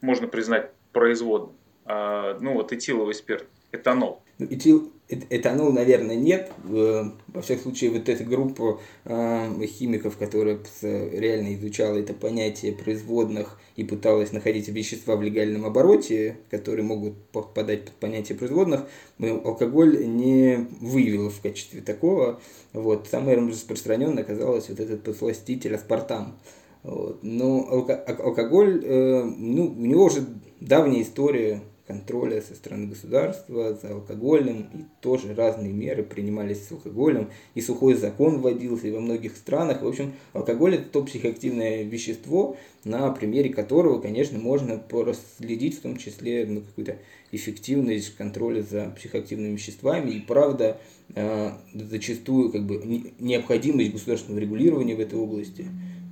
можно 0.00 0.26
признать 0.26 0.70
производным. 0.92 1.56
А, 1.84 2.38
ну 2.40 2.54
вот 2.54 2.72
этиловый 2.72 3.14
спирт, 3.14 3.46
этанол. 3.72 4.22
Ну, 4.38 4.46
этил, 4.46 4.90
этанол, 5.08 5.72
наверное, 5.72 6.16
нет. 6.16 6.50
Во 6.64 7.42
всяком 7.42 7.62
случае, 7.62 7.90
вот 7.90 8.08
эта 8.08 8.24
группа 8.24 8.80
э, 9.04 9.66
химиков, 9.66 10.16
которая 10.16 10.58
реально 10.82 11.54
изучала 11.54 11.96
это 11.98 12.14
понятие 12.14 12.72
производных 12.72 13.58
и 13.76 13.84
пыталась 13.84 14.32
находить 14.32 14.68
вещества 14.68 15.16
в 15.16 15.22
легальном 15.22 15.66
обороте, 15.66 16.38
которые 16.50 16.84
могут 16.84 17.18
попадать 17.32 17.84
под 17.84 17.94
понятие 17.94 18.38
производных, 18.38 18.88
алкоголь 19.18 20.06
не 20.06 20.68
выявила 20.80 21.30
в 21.30 21.40
качестве 21.40 21.82
такого. 21.82 22.40
Вот. 22.72 23.08
Самое 23.10 23.36
распространенное 23.36 24.22
оказалось 24.22 24.68
вот 24.68 24.80
этот 24.80 25.02
подсластитель 25.02 25.74
аспартам. 25.74 26.38
Вот. 26.82 27.20
Но 27.22 27.66
алкоголь, 27.68 28.82
э, 28.84 29.22
ну, 29.24 29.66
у 29.66 29.86
него 29.86 30.04
уже 30.04 30.24
давняя 30.60 31.02
история 31.02 31.62
контроля 31.90 32.40
со 32.40 32.54
стороны 32.54 32.86
государства 32.86 33.74
за 33.74 33.94
алкоголем, 33.94 34.68
и 34.72 34.84
тоже 35.00 35.34
разные 35.34 35.72
меры 35.72 36.04
принимались 36.04 36.64
с 36.64 36.70
алкоголем, 36.70 37.30
и 37.56 37.60
сухой 37.60 37.94
закон 37.94 38.38
вводился 38.38 38.86
и 38.86 38.92
во 38.92 39.00
многих 39.00 39.36
странах. 39.36 39.82
В 39.82 39.88
общем, 39.88 40.12
алкоголь 40.32 40.76
это 40.76 40.84
то 40.84 41.02
психоактивное 41.02 41.82
вещество, 41.82 42.56
на 42.84 43.10
примере 43.10 43.50
которого, 43.50 44.00
конечно, 44.00 44.38
можно 44.38 44.78
проследить 44.78 45.78
в 45.78 45.82
том 45.82 45.96
числе 45.96 46.46
ну, 46.46 46.60
какую-то 46.60 46.98
эффективность 47.32 48.14
контроля 48.16 48.62
за 48.62 48.94
психоактивными 48.96 49.54
веществами, 49.54 50.12
и 50.12 50.20
правда, 50.20 50.78
э, 51.14 51.50
зачастую 51.74 52.52
как 52.52 52.64
бы 52.66 52.80
необходимость 53.18 53.92
государственного 53.92 54.40
регулирования 54.40 54.94
в 54.94 55.00
этой 55.00 55.18
области, 55.18 55.66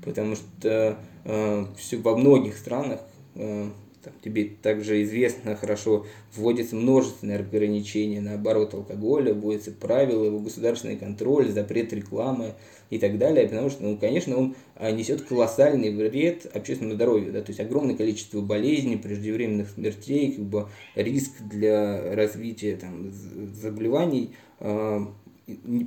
потому 0.08 0.36
что 0.36 0.98
э, 1.24 1.64
во 2.02 2.16
многих 2.16 2.56
странах 2.56 3.00
э, 3.34 3.68
там, 4.02 4.12
тебе 4.22 4.50
также 4.62 5.02
известно 5.02 5.54
хорошо, 5.54 6.06
вводится 6.34 6.76
множественные 6.76 7.38
ограничения 7.38 8.20
на 8.20 8.34
оборот 8.34 8.72
алкоголя, 8.72 9.34
вводятся 9.34 9.70
правила, 9.70 10.24
его 10.24 10.38
государственный 10.38 10.96
контроль, 10.96 11.50
запрет 11.50 11.92
рекламы 11.92 12.54
и 12.88 12.98
так 12.98 13.18
далее, 13.18 13.46
потому 13.46 13.68
что, 13.68 13.82
ну, 13.82 13.98
конечно, 13.98 14.36
он 14.38 14.56
а, 14.76 14.90
несет 14.90 15.22
колоссальный 15.22 15.94
вред 15.94 16.46
общественному 16.54 16.94
здоровью, 16.94 17.32
да, 17.32 17.42
то 17.42 17.50
есть 17.50 17.60
огромное 17.60 17.96
количество 17.96 18.40
болезней, 18.40 18.96
преждевременных 18.96 19.68
смертей, 19.68 20.32
как 20.32 20.44
бы 20.44 20.68
риск 20.94 21.32
для 21.40 22.14
развития 22.14 22.76
там, 22.76 23.12
заболеваний, 23.52 24.30
э, 24.60 25.00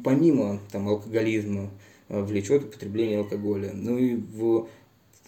помимо 0.03 0.59
там, 0.71 0.89
алкоголизма, 0.89 1.63
э, 1.63 1.90
влечет 2.19 2.63
употребление 2.63 3.19
алкоголя. 3.19 3.71
Ну 3.73 3.97
и 3.97 4.15
в 4.15 4.67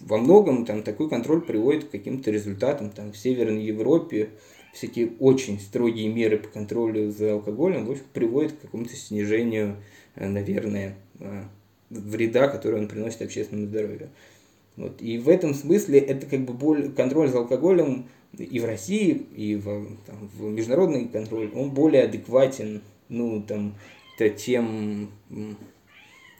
во 0.00 0.18
многом 0.18 0.66
там 0.66 0.82
такой 0.82 1.08
контроль 1.08 1.40
приводит 1.40 1.84
к 1.84 1.90
каким-то 1.90 2.30
результатам. 2.30 2.90
Там 2.90 3.12
в 3.12 3.16
Северной 3.16 3.62
Европе 3.62 4.30
всякие 4.72 5.12
очень 5.20 5.60
строгие 5.60 6.08
меры 6.08 6.38
по 6.38 6.48
контролю 6.48 7.10
за 7.10 7.34
алкоголем 7.34 7.86
в 7.86 7.92
общем, 7.92 8.04
приводят 8.12 8.52
к 8.52 8.60
какому-то 8.60 8.94
снижению, 8.96 9.76
э, 10.16 10.28
наверное, 10.28 10.96
э, 11.20 11.44
вреда, 11.90 12.48
который 12.48 12.80
он 12.80 12.88
приносит 12.88 13.22
общественному 13.22 13.68
здоровью. 13.68 14.10
Вот. 14.76 15.00
И 15.00 15.18
в 15.18 15.28
этом 15.28 15.54
смысле 15.54 16.00
это 16.00 16.26
как 16.26 16.40
бы 16.40 16.52
более, 16.52 16.90
контроль 16.90 17.28
за 17.28 17.38
алкоголем 17.38 18.06
и 18.36 18.58
в 18.58 18.64
России, 18.64 19.26
и 19.36 19.54
в, 19.54 19.86
там, 20.06 20.28
в 20.36 20.50
международный 20.50 21.06
контроль, 21.06 21.52
он 21.54 21.70
более 21.70 22.02
адекватен 22.02 22.82
ну, 23.08 23.40
там, 23.42 23.74
тем 24.36 25.10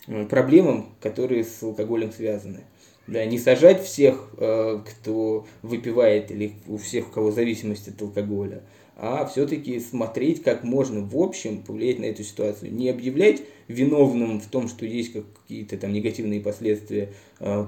проблемам, 0.07 0.95
которые 1.01 1.45
с 1.45 1.63
алкоголем 1.63 2.13
связаны. 2.13 2.65
Да, 3.07 3.25
не 3.27 3.39
сажать 3.39 3.85
всех, 3.85 4.31
э, 4.39 4.81
кто 4.87 5.47
выпивает, 5.63 6.31
или 6.31 6.55
у 6.67 6.79
всех, 6.79 7.09
у 7.09 7.11
кого 7.11 7.31
зависимость 7.33 7.89
от 7.89 8.01
алкоголя, 8.01 8.63
а 8.97 9.27
все-таки 9.27 9.79
смотреть, 9.79 10.43
как 10.43 10.65
можно 10.65 11.01
в 11.01 11.17
общем 11.17 11.63
повлиять 11.63 11.99
на 11.99 12.07
эту 12.07 12.23
ситуацию. 12.23 12.73
Не 12.73 12.89
объявлять 12.89 13.43
виновным 13.69 14.41
в 14.41 14.47
том, 14.47 14.69
что 14.69 14.87
есть 14.87 15.13
какие-то 15.13 15.77
там 15.77 15.93
негативные 15.93 16.41
последствия 16.41 17.13
э, 17.41 17.67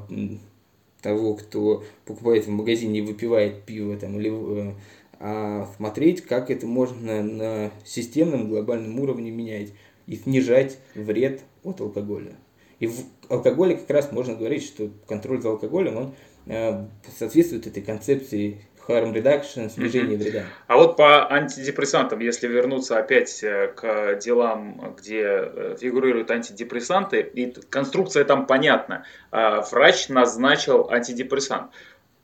того, 1.03 1.35
кто 1.35 1.85
покупает 2.07 2.47
в 2.47 2.51
магазине 2.51 3.01
и 3.01 3.03
выпивает 3.03 3.65
пиво, 3.65 3.97
там, 3.99 4.19
или, 4.19 4.71
э, 4.71 4.75
а 5.19 5.69
смотреть, 5.77 6.23
как 6.23 6.51
это 6.51 6.67
можно 6.67 7.23
на 7.23 7.73
системном 7.85 8.49
глобальном 8.49 8.99
уровне 9.01 9.31
менять 9.31 9.73
и 10.07 10.17
снижать 10.17 10.79
вред 10.95 11.43
от 11.63 11.81
алкоголя. 11.81 12.37
И 12.79 12.87
в 12.87 12.97
алкоголе 13.29 13.77
как 13.77 13.91
раз 13.91 14.13
можно 14.13 14.35
говорить, 14.35 14.65
что 14.65 14.91
контроль 15.07 15.41
за 15.41 15.51
алкоголем, 15.51 15.97
он 15.97 16.15
э, 16.47 16.87
соответствует 17.19 17.67
этой 17.67 17.83
концепции 17.83 18.61
harm 18.89 19.13
reduction, 19.13 19.69
снижение 19.69 20.17
вреда. 20.17 20.45
А 20.67 20.77
вот 20.77 20.97
по 20.97 21.31
антидепрессантам, 21.33 22.21
если 22.21 22.47
вернуться 22.47 22.99
опять 22.99 23.43
э, 23.43 23.73
к 23.75 24.17
делам, 24.17 24.95
где 24.97 25.23
э, 25.23 25.77
фигурируют 25.81 26.31
антидепрессанты, 26.31 27.21
и 27.21 27.53
конструкция 27.69 28.25
там 28.25 28.47
понятна. 28.47 29.05
А, 29.31 29.63
врач 29.63 30.09
назначил 30.09 30.89
антидепрессант. 30.91 31.73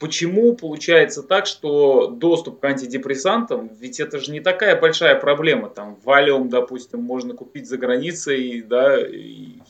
Почему 0.02 0.56
получается 0.56 1.22
так, 1.22 1.46
что 1.46 2.08
доступ 2.08 2.58
к 2.58 2.64
антидепрессантам, 2.64 3.70
ведь 3.78 4.00
это 4.00 4.18
же 4.18 4.32
не 4.32 4.40
такая 4.40 4.80
большая 4.80 5.14
проблема, 5.14 5.68
там 5.68 5.96
валиум, 6.02 6.48
допустим, 6.48 7.00
можно 7.00 7.34
купить 7.34 7.68
за 7.68 7.78
границей, 7.78 8.62
да, 8.62 9.00
и 9.00 9.60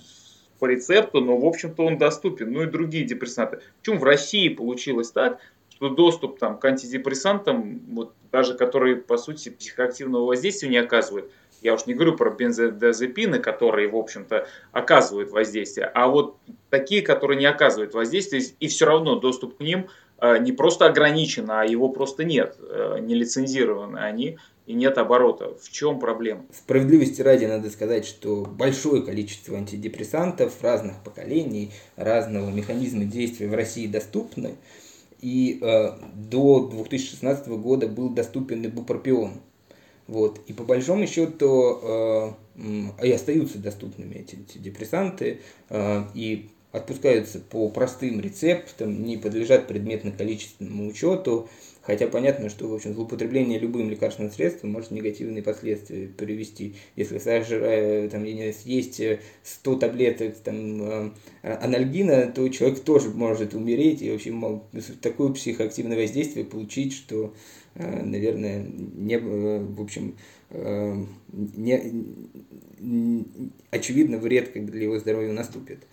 по 0.58 0.64
рецепту, 0.64 1.20
но 1.20 1.36
в 1.36 1.44
общем-то 1.44 1.84
он 1.84 1.98
доступен. 1.98 2.50
Ну 2.50 2.62
и 2.62 2.66
другие 2.66 3.04
депрессанты. 3.04 3.60
Почему 3.80 3.98
в 3.98 4.04
России 4.04 4.48
получилось 4.48 5.10
так, 5.10 5.38
что 5.68 5.90
доступ 5.90 6.38
там, 6.38 6.58
к 6.58 6.64
антидепрессантам, 6.64 7.82
вот, 7.90 8.14
даже 8.30 8.54
которые 8.54 8.96
по 8.96 9.18
сути 9.18 9.50
психоактивного 9.50 10.24
воздействия 10.24 10.70
не 10.70 10.78
оказывают, 10.78 11.30
я 11.62 11.74
уж 11.74 11.86
не 11.86 11.94
говорю 11.94 12.16
про 12.16 12.30
бензодиазепины, 12.30 13.38
которые, 13.38 13.88
в 13.88 13.96
общем-то, 13.96 14.46
оказывают 14.72 15.30
воздействие, 15.30 15.86
а 15.86 16.08
вот 16.08 16.36
такие, 16.70 17.02
которые 17.02 17.38
не 17.38 17.46
оказывают 17.46 17.94
воздействия, 17.94 18.42
и 18.60 18.68
все 18.68 18.86
равно 18.86 19.18
доступ 19.18 19.58
к 19.58 19.60
ним 19.60 19.88
э, 20.20 20.38
не 20.38 20.52
просто 20.52 20.86
ограничен, 20.86 21.50
а 21.50 21.64
его 21.64 21.88
просто 21.88 22.24
нет, 22.24 22.56
э, 22.60 22.98
не 23.00 23.14
лицензированы 23.14 23.98
они 23.98 24.38
и 24.66 24.74
нет 24.74 24.98
оборота. 24.98 25.54
В 25.60 25.70
чем 25.70 25.98
проблема? 25.98 26.44
Справедливости 26.52 27.20
ради 27.20 27.44
надо 27.46 27.70
сказать, 27.70 28.06
что 28.06 28.44
большое 28.44 29.02
количество 29.02 29.56
антидепрессантов 29.56 30.62
разных 30.62 31.02
поколений, 31.04 31.72
разного 31.96 32.50
механизма 32.50 33.04
действия 33.04 33.48
в 33.48 33.54
России 33.54 33.86
доступны. 33.86 34.56
И 35.20 35.60
э, 35.62 35.90
до 36.14 36.66
2016 36.68 37.48
года 37.48 37.86
был 37.86 38.10
доступен 38.10 38.64
и 38.64 38.68
бупропион. 38.68 39.40
Вот. 40.12 40.40
И 40.46 40.52
по 40.52 40.62
большому 40.62 41.06
счету 41.06 41.78
э, 41.82 42.32
и 43.02 43.10
остаются 43.10 43.56
доступными 43.56 44.16
эти, 44.16 44.34
эти 44.34 44.58
депрессанты. 44.58 45.40
Э, 45.70 46.02
и 46.12 46.50
отпускаются 46.70 47.38
по 47.38 47.70
простым 47.70 48.20
рецептам, 48.20 49.04
не 49.04 49.16
подлежат 49.16 49.66
предметно-количественному 49.68 50.86
учету. 50.86 51.48
Хотя 51.80 52.06
понятно, 52.06 52.50
что 52.50 52.68
в 52.68 52.74
общем, 52.74 52.92
злоупотребление 52.92 53.58
любым 53.58 53.88
лекарственным 53.88 54.30
средством 54.30 54.70
может 54.70 54.90
негативные 54.90 55.42
последствия 55.42 56.08
привести. 56.08 56.76
Если 56.94 57.18
сожрая, 57.18 58.08
там, 58.10 58.24
съесть 58.24 59.00
100 59.42 59.76
таблеток 59.76 60.36
там, 60.36 60.82
э, 60.82 61.10
анальгина, 61.42 62.26
то 62.26 62.46
человек 62.50 62.80
тоже 62.80 63.08
может 63.08 63.54
умереть 63.54 64.02
и 64.02 64.12
вообще 64.12 64.30
мол, 64.30 64.64
такое 65.00 65.30
психоактивное 65.32 65.96
воздействие 65.96 66.44
получить, 66.44 66.92
что, 66.92 67.34
наверное, 67.74 68.66
не, 68.66 69.14
э, 69.14 69.58
в 69.64 69.80
общем, 69.80 70.16
не, 71.32 72.04
очевидно 73.70 74.18
вред 74.18 74.52
для 74.52 74.82
его 74.82 74.98
здоровья 74.98 75.32
наступит. 75.32 75.86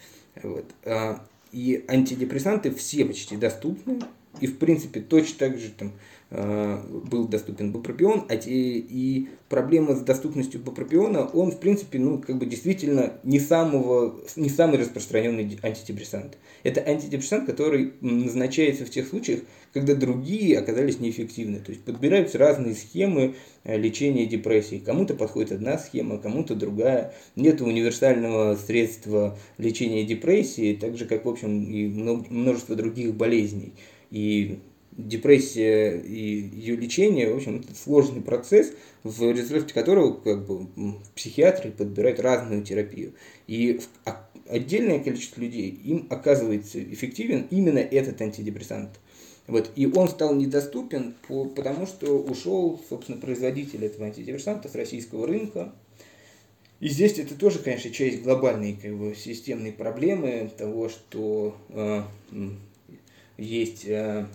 Вот. 0.44 0.66
А, 0.84 1.26
и 1.54 1.86
антидепрессанты 1.88 2.72
все 2.72 3.06
почти 3.06 3.38
доступны, 3.38 4.00
и, 4.42 4.48
в 4.48 4.58
принципе, 4.58 5.00
точно 5.00 5.40
так 5.40 5.58
же 5.58 5.70
там, 5.70 5.94
Э, 6.32 6.80
был 6.88 7.28
доступен 7.28 7.72
бупропион, 7.72 8.26
а 8.30 8.38
те, 8.38 8.52
и 8.52 9.30
проблема 9.48 9.96
с 9.96 10.02
доступностью 10.02 10.62
бупропиона, 10.62 11.26
он, 11.26 11.52
в 11.52 11.60
принципе, 11.60 11.98
ну, 11.98 12.20
как 12.20 12.38
бы 12.38 12.46
действительно 12.46 13.14
не, 13.24 13.40
самого, 13.40 14.16
не 14.36 14.50
самый 14.50 14.78
распространенный 14.78 15.58
антидепрессант. 15.64 16.38
Это 16.62 16.82
антидепрессант, 16.82 17.48
который 17.48 17.94
назначается 18.02 18.86
в 18.86 18.92
тех 18.92 19.08
случаях, 19.08 19.40
когда 19.74 19.96
другие 19.96 20.58
оказались 20.58 21.00
неэффективны. 21.00 21.60
То 21.60 21.72
есть 21.72 21.84
подбираются 21.84 22.38
разные 22.38 22.76
схемы 22.76 23.36
э, 23.64 23.78
лечения 23.78 24.26
депрессии. 24.26 24.82
Кому-то 24.84 25.14
подходит 25.14 25.52
одна 25.52 25.78
схема, 25.78 26.18
кому-то 26.18 26.56
другая. 26.56 27.14
Нет 27.36 27.62
универсального 27.62 28.56
средства 28.56 29.38
лечения 29.58 30.04
депрессии, 30.04 30.76
так 30.76 30.98
же, 30.98 31.06
как, 31.06 31.26
в 31.26 31.30
общем, 31.30 31.72
и 31.72 31.88
множество 31.88 32.76
других 32.76 33.14
болезней. 33.14 33.74
И 34.12 34.60
депрессия 34.92 35.98
и 35.98 36.50
ее 36.54 36.76
лечение, 36.76 37.32
в 37.32 37.38
общем, 37.38 37.58
это 37.58 37.76
сложный 37.76 38.22
процесс, 38.22 38.74
в 39.04 39.32
результате 39.32 39.74
которого 39.74 40.14
как 40.14 40.46
бы, 40.46 40.68
психиатры 41.16 41.72
подбирают 41.72 42.20
разную 42.20 42.64
терапию. 42.64 43.14
И 43.48 43.80
отдельное 44.48 45.00
количество 45.00 45.42
людей 45.42 45.70
им 45.70 46.08
оказывается 46.10 46.84
эффективен 46.84 47.48
именно 47.50 47.80
этот 47.80 48.22
антидепрессант. 48.22 49.00
Вот. 49.50 49.72
И 49.76 49.88
он 49.88 50.08
стал 50.08 50.36
недоступен, 50.36 51.16
по, 51.28 51.46
потому 51.46 51.88
что 51.88 52.20
ушел, 52.20 52.80
собственно, 52.88 53.20
производитель 53.20 53.84
этого 53.84 54.06
антидепрессанта 54.06 54.70
с 54.70 54.76
российского 54.76 55.26
рынка. 55.26 55.74
И 56.80 56.88
здесь 56.88 57.18
это 57.18 57.34
тоже, 57.34 57.58
конечно, 57.60 57.90
часть 57.90 58.22
глобальной 58.22 58.74
как 58.74 58.96
бы, 58.96 59.16
системной 59.16 59.74
проблемы 59.74 60.52
того, 60.56 60.88
что 60.88 61.58
э, 61.70 62.04
есть 63.38 63.86
э, 63.86 64.28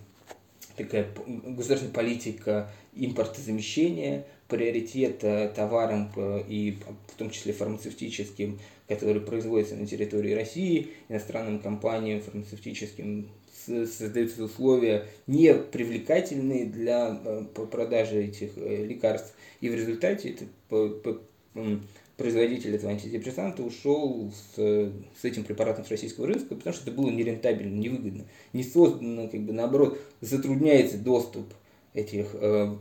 такая 0.76 1.06
государственная 1.26 1.94
политика 1.94 2.70
импортозамещения, 2.96 4.26
приоритет 4.48 5.20
товарам 5.54 6.12
и 6.46 6.76
в 7.08 7.14
том 7.16 7.30
числе 7.30 7.52
фармацевтическим, 7.54 8.58
которые 8.88 9.22
производятся 9.22 9.74
на 9.76 9.86
территории 9.86 10.32
России, 10.32 10.88
иностранным 11.08 11.60
компаниям 11.60 12.20
фармацевтическим 12.20 13.28
создаются 13.66 14.44
условия 14.44 15.06
не 15.26 15.54
привлекательные 15.54 16.66
для 16.66 17.20
э, 17.24 17.44
продажи 17.70 18.24
этих 18.24 18.56
э, 18.56 18.84
лекарств. 18.84 19.34
И 19.60 19.68
в 19.68 19.74
результате 19.74 20.30
это 20.30 20.44
производитель 22.16 22.74
этого 22.74 22.92
антидепрессанта 22.92 23.62
ушел 23.62 24.30
с, 24.32 24.56
с 24.56 25.24
этим 25.24 25.44
препаратом 25.44 25.84
с 25.84 25.90
российского 25.90 26.26
рынка, 26.26 26.54
потому 26.54 26.74
что 26.74 26.88
это 26.88 26.96
было 26.96 27.10
нерентабельно, 27.10 27.74
невыгодно. 27.74 28.24
Не 28.52 28.62
создано, 28.62 29.28
как 29.28 29.40
бы 29.40 29.52
наоборот, 29.52 29.98
затрудняется 30.20 30.98
доступ 30.98 31.46
этих 31.92 32.34
э, 32.34 32.74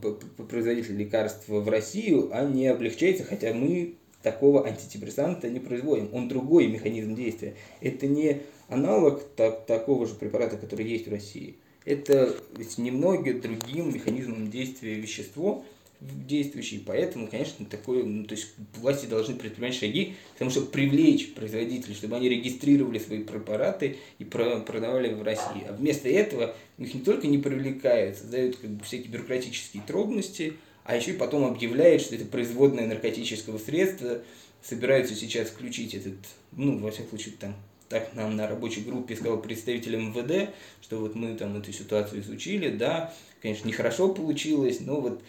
производителей 0.50 1.06
лекарств 1.06 1.48
в 1.48 1.70
Россию, 1.70 2.30
а 2.32 2.46
не 2.46 2.68
облегчается, 2.68 3.24
хотя 3.24 3.54
мы 3.54 3.96
такого 4.24 4.66
антидепрессанта 4.66 5.50
не 5.50 5.60
производим. 5.60 6.10
Он 6.14 6.28
другой 6.28 6.68
механизм 6.68 7.14
действия. 7.14 7.56
Это 7.82 8.08
не 8.08 8.42
аналог 8.74 9.24
так, 9.36 9.66
такого 9.66 10.06
же 10.06 10.16
препарата, 10.16 10.58
который 10.58 10.88
есть 10.88 11.08
в 11.08 11.12
России. 11.12 11.56
Это 11.86 12.36
ведь 12.56 12.78
немного 12.78 13.34
другим 13.34 13.94
механизмом 13.94 14.50
действия 14.50 14.96
вещество, 14.96 15.66
действующий, 16.00 16.84
поэтому, 16.86 17.28
конечно, 17.28 17.66
такое, 17.66 18.04
ну, 18.04 18.26
то 18.26 18.36
есть 18.36 18.48
власти 18.76 19.06
должны 19.06 19.36
предпринимать 19.36 19.76
шаги, 19.76 20.16
потому 20.34 20.52
что 20.52 20.62
привлечь 20.62 21.34
производителей, 21.34 21.96
чтобы 21.96 22.18
они 22.18 22.30
регистрировали 22.30 23.00
свои 23.00 23.24
препараты 23.24 23.98
и 24.20 24.26
продавали 24.26 25.14
в 25.14 25.24
России. 25.24 25.64
А 25.68 25.74
вместо 25.74 26.10
этого 26.10 26.56
их 26.78 26.94
не 26.94 27.02
только 27.02 27.28
не 27.28 27.38
привлекают, 27.38 28.18
создают 28.18 28.58
как 28.58 28.70
бы, 28.72 28.84
всякие 28.84 29.10
бюрократические 29.10 29.84
трудности, 29.86 30.54
а 30.84 30.96
еще 30.98 31.12
и 31.12 31.18
потом 31.18 31.46
объявляют, 31.46 32.02
что 32.02 32.16
это 32.16 32.26
производное 32.26 32.88
наркотического 32.88 33.58
средства, 33.58 34.22
собираются 34.62 35.16
сейчас 35.16 35.50
включить 35.50 35.94
этот, 35.94 36.16
ну, 36.52 36.80
во 36.80 36.92
всяком 36.92 37.10
случае, 37.10 37.36
там, 37.40 37.56
так 37.94 38.16
нам 38.16 38.36
на 38.36 38.48
рабочей 38.48 38.82
группе 38.82 39.16
сказал 39.16 39.40
представитель 39.40 39.98
МВД, 39.98 40.50
что 40.82 40.98
вот 40.98 41.14
мы 41.14 41.36
там 41.36 41.56
эту 41.56 41.72
ситуацию 41.72 42.22
изучили, 42.22 42.70
да, 42.70 43.14
конечно, 43.40 43.68
нехорошо 43.68 44.12
получилось, 44.12 44.80
но 44.80 45.00
вот 45.00 45.22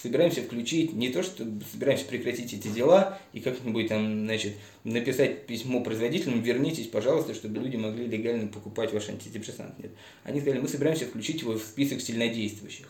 собираемся 0.00 0.40
включить, 0.40 0.94
не 0.94 1.10
то, 1.10 1.22
что 1.22 1.44
собираемся 1.70 2.06
прекратить 2.06 2.54
эти 2.54 2.68
дела 2.68 3.18
и 3.34 3.40
как-нибудь 3.40 3.88
там, 3.88 4.24
значит, 4.24 4.54
написать 4.84 5.46
письмо 5.46 5.82
производителям, 5.82 6.40
вернитесь, 6.40 6.86
пожалуйста, 6.86 7.34
чтобы 7.34 7.60
люди 7.60 7.76
могли 7.76 8.06
легально 8.06 8.48
покупать 8.48 8.94
ваш 8.94 9.10
антидепрессант. 9.10 9.78
Нет. 9.78 9.90
Они 10.24 10.40
сказали, 10.40 10.62
мы 10.62 10.68
собираемся 10.68 11.04
включить 11.04 11.42
его 11.42 11.58
в 11.58 11.62
список 11.62 12.00
сильнодействующих. 12.00 12.88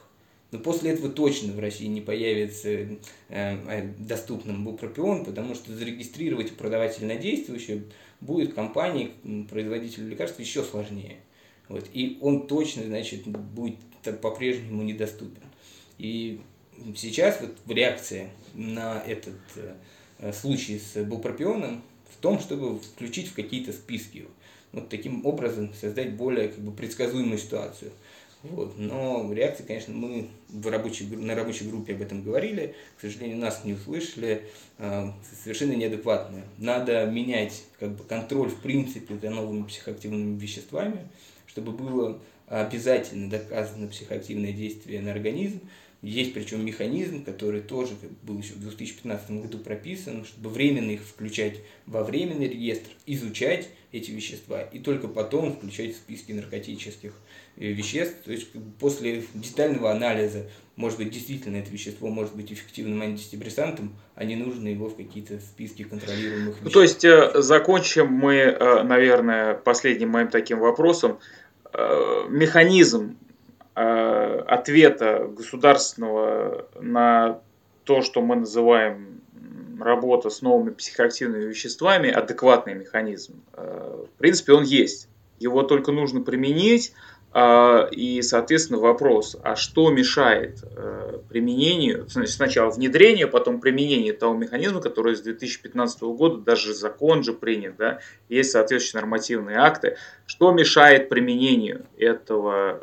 Но 0.53 0.61
после 0.61 0.91
этого 0.93 1.09
точно 1.09 1.55
в 1.55 1.59
России 1.59 1.87
не 1.87 2.03
появится 2.03 2.69
э, 2.69 2.97
э 3.31 3.89
доступным 3.99 4.65
бупропион, 4.65 5.25
потому 5.25 5.57
что 5.57 5.75
зарегистрировать 5.75 6.53
и 6.53 6.55
продавать 6.55 6.95
сильнодействующие 6.95 7.85
будет 8.23 8.55
компании, 8.55 9.13
производителю 9.51 10.09
лекарств 10.09 10.41
еще 10.41 10.63
сложнее. 10.63 11.19
Вот. 11.69 11.89
И 11.93 12.19
он 12.21 12.47
точно, 12.47 12.85
значит, 12.85 13.27
будет 13.27 13.79
по-прежнему 14.21 14.83
недоступен. 14.83 15.43
И 15.99 16.41
сейчас 16.97 17.41
вот 17.41 17.57
реакция 17.69 18.31
на 18.55 19.03
этот 19.07 19.39
э, 20.19 20.33
случай 20.33 20.79
с 20.79 21.03
булпропионом 21.05 21.83
в 22.11 22.21
том, 22.21 22.39
чтобы 22.39 22.79
включить 22.79 23.29
в 23.29 23.35
какие-то 23.35 23.73
списки. 23.73 24.27
Вот 24.73 24.89
таким 24.89 25.27
образом 25.27 25.73
создать 25.75 26.15
более 26.15 26.49
как 26.49 26.61
бы, 26.61 26.73
предсказуемую 26.73 27.39
ситуацию. 27.39 27.93
Вот. 28.43 28.77
Но 28.77 29.33
реакция, 29.33 29.67
конечно, 29.67 29.95
мы 29.95 30.29
в 30.49 30.67
рабочей, 30.69 31.07
на 31.07 31.35
рабочей 31.35 31.69
группе 31.69 31.95
об 31.95 32.03
этом 32.03 32.23
говорили, 32.23 32.75
к 32.99 33.01
сожалению, 33.01 33.39
нас 33.39 33.65
не 33.65 33.75
услышали, 33.75 34.49
э, 34.79 35.11
совершенно 35.43 35.75
неадекватная. 35.75 36.45
Надо 36.59 37.07
менять 37.07 37.63
как 37.79 37.97
бы, 37.97 38.05
контроль 38.05 38.51
в 38.51 38.61
принципе 38.61 39.17
за 39.17 39.31
новыми 39.31 39.63
психоактивными 39.65 40.39
веществами, 40.39 41.09
чтобы 41.47 41.73
было 41.73 42.21
обязательно 42.49 43.31
доказано 43.31 43.87
психоактивное 43.87 44.53
действие 44.53 45.01
на 45.01 45.13
организм, 45.13 45.61
есть 46.03 46.35
причем 46.35 46.67
механизм, 46.67 47.25
который 47.25 47.61
тоже 47.61 47.93
был 48.23 48.37
еще 48.39 48.55
в 48.55 48.61
2015 48.61 49.31
году 49.43 49.59
прописан, 49.59 50.25
чтобы 50.25 50.51
временно 50.51 50.91
их 50.91 51.03
включать 51.03 51.61
во 51.87 52.03
временный 52.03 52.49
реестр, 52.49 52.91
изучать 53.07 53.69
эти 53.93 54.11
вещества 54.11 54.63
и 54.63 54.81
только 54.81 55.07
потом 55.07 55.53
включать 55.53 55.95
в 55.95 55.99
списки 55.99 56.33
наркотических 56.33 57.13
э, 57.57 57.67
веществ. 57.67 58.17
То 58.25 58.33
есть 58.33 58.49
после 58.81 59.23
детального 59.35 59.93
анализа, 59.93 60.49
может 60.75 60.99
быть, 60.99 61.11
действительно 61.11 61.59
это 61.59 61.71
вещество 61.71 62.09
может 62.09 62.35
быть 62.35 62.53
эффективным 62.53 63.01
антидепрессантом, 63.01 63.95
а 64.17 64.25
не 64.25 64.35
нужно 64.35 64.67
его 64.67 64.89
в 64.89 64.97
какие-то 64.97 65.39
списки 65.39 65.85
контролируемых 65.85 66.57
веществ. 66.57 66.65
Ну, 66.65 66.71
то 66.71 66.83
есть 66.83 67.05
э, 67.05 67.41
закончим 67.41 68.09
мы, 68.09 68.35
э, 68.35 68.83
наверное, 68.83 69.55
последним 69.55 70.09
моим 70.09 70.29
таким 70.29 70.59
вопросом. 70.59 71.21
Механизм 72.29 73.17
ответа 73.75 75.29
государственного 75.35 76.67
на 76.81 77.41
то, 77.85 78.03
что 78.03 78.21
мы 78.21 78.37
называем 78.37 79.23
работа 79.83 80.31
с 80.31 80.43
новыми 80.43 80.71
психоактивными 80.71 81.45
веществами, 81.45 82.11
адекватный 82.11 82.75
механизм. 82.75 83.43
Э, 83.53 84.05
в 84.07 84.19
принципе, 84.19 84.53
он 84.53 84.65
есть. 84.65 85.09
Его 85.39 85.63
только 85.63 85.93
нужно 85.93 86.21
применить, 86.21 86.93
э, 86.93 86.95
и, 87.35 88.21
соответственно, 88.23 88.79
вопрос, 88.79 89.37
а 89.43 89.57
что 89.57 89.91
мешает 89.91 90.63
применению, 91.31 92.07
сначала 92.09 92.71
внедрению, 92.71 93.31
потом 93.31 93.61
применению 93.61 94.15
того 94.17 94.35
механизма, 94.35 94.81
который 94.81 95.17
с 95.17 95.21
2015 95.23 96.03
года, 96.03 96.39
даже 96.39 96.75
закон 96.75 97.23
же 97.23 97.33
принят, 97.33 97.77
да, 97.77 98.01
есть 98.29 98.51
соответствующие 98.51 99.01
нормативные 99.01 99.57
акты, 99.57 99.97
что 100.27 100.53
мешает 100.53 101.09
применению 101.09 101.87
этого 101.97 102.81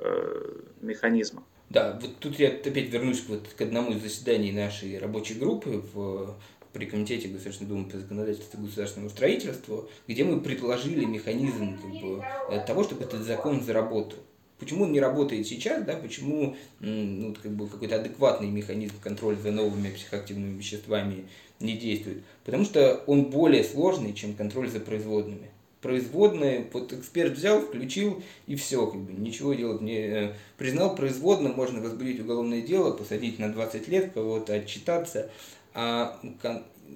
механизма. 0.81 1.43
Да, 1.69 1.99
вот 2.01 2.17
тут 2.19 2.39
я 2.39 2.47
опять 2.47 2.89
вернусь 2.89 3.23
вот 3.27 3.47
к 3.55 3.61
одному 3.61 3.91
из 3.91 4.01
заседаний 4.01 4.51
нашей 4.51 4.97
рабочей 4.97 5.35
группы 5.35 5.83
в 5.93 6.35
при 6.73 6.85
Комитете 6.85 7.27
Государственной 7.27 7.69
Думы 7.69 7.89
по 7.89 7.97
законодательству 7.97 8.59
и 8.59 8.65
государственному 8.65 9.09
строительству, 9.09 9.89
где 10.07 10.23
мы 10.23 10.39
предложили 10.39 11.03
механизм 11.03 11.77
как 11.79 11.91
бы, 12.01 12.23
того, 12.67 12.83
чтобы 12.83 13.03
этот 13.03 13.21
закон 13.21 13.61
заработал. 13.61 14.19
Почему 14.59 14.83
он 14.83 14.91
не 14.91 14.99
работает 14.99 15.47
сейчас, 15.47 15.83
да, 15.85 15.95
почему 15.95 16.55
ну, 16.79 17.35
как 17.41 17.51
бы 17.51 17.67
какой-то 17.67 17.95
адекватный 17.95 18.49
механизм 18.49 18.95
контроля 19.01 19.37
за 19.37 19.51
новыми 19.51 19.89
психоактивными 19.91 20.57
веществами 20.57 21.25
не 21.59 21.77
действует? 21.77 22.23
Потому 22.43 22.65
что 22.65 23.03
он 23.07 23.25
более 23.25 23.63
сложный, 23.63 24.13
чем 24.13 24.33
контроль 24.33 24.69
за 24.69 24.79
производными 24.79 25.49
производные, 25.81 26.67
вот 26.73 26.91
эксперт 26.93 27.33
взял, 27.33 27.61
включил 27.61 28.21
и 28.47 28.55
все, 28.55 28.85
как 28.85 28.99
бы 28.99 29.13
ничего 29.13 29.53
делать 29.53 29.81
не 29.81 29.97
э, 29.97 30.33
признал 30.57 30.95
производным, 30.95 31.53
можно 31.53 31.81
возбудить 31.81 32.19
уголовное 32.19 32.61
дело, 32.61 32.91
посадить 32.91 33.39
на 33.39 33.51
20 33.51 33.87
лет, 33.87 34.11
кого-то 34.13 34.53
отчитаться, 34.55 35.29
а 35.73 36.19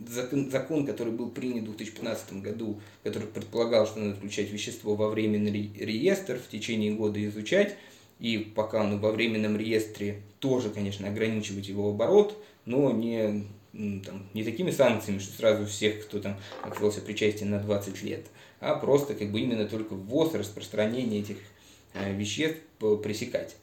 закон, 0.07 0.49
закон, 0.49 0.85
который 0.85 1.13
был 1.13 1.29
принят 1.29 1.63
в 1.63 1.75
2015 1.75 2.41
году, 2.41 2.79
который 3.03 3.27
предполагал, 3.27 3.85
что 3.85 3.99
надо 3.99 4.15
включать 4.15 4.49
вещество 4.51 4.95
во 4.95 5.09
временный 5.09 5.71
реестр, 5.77 6.39
в 6.39 6.49
течение 6.49 6.93
года 6.93 7.23
изучать, 7.25 7.75
и 8.19 8.37
пока 8.37 8.81
он 8.81 8.99
во 8.99 9.11
временном 9.11 9.57
реестре, 9.57 10.21
тоже, 10.39 10.69
конечно, 10.69 11.07
ограничивать 11.07 11.67
его 11.67 11.89
оборот, 11.89 12.37
но 12.65 12.91
не, 12.91 13.45
там, 13.73 14.27
не 14.33 14.43
такими 14.43 14.71
санкциями, 14.71 15.19
что 15.19 15.35
сразу 15.35 15.65
всех, 15.65 16.05
кто 16.05 16.19
там 16.19 16.37
оказался 16.61 17.01
причастен 17.01 17.49
на 17.49 17.59
20 17.59 18.03
лет, 18.03 18.25
а 18.59 18.75
просто 18.75 19.13
как 19.13 19.31
бы 19.31 19.41
именно 19.41 19.67
только 19.67 19.93
ввоз, 19.93 20.33
распространение 20.33 21.21
этих 21.21 21.37
э, 21.93 22.13
веществ 22.15 22.61
пресекать 23.03 23.55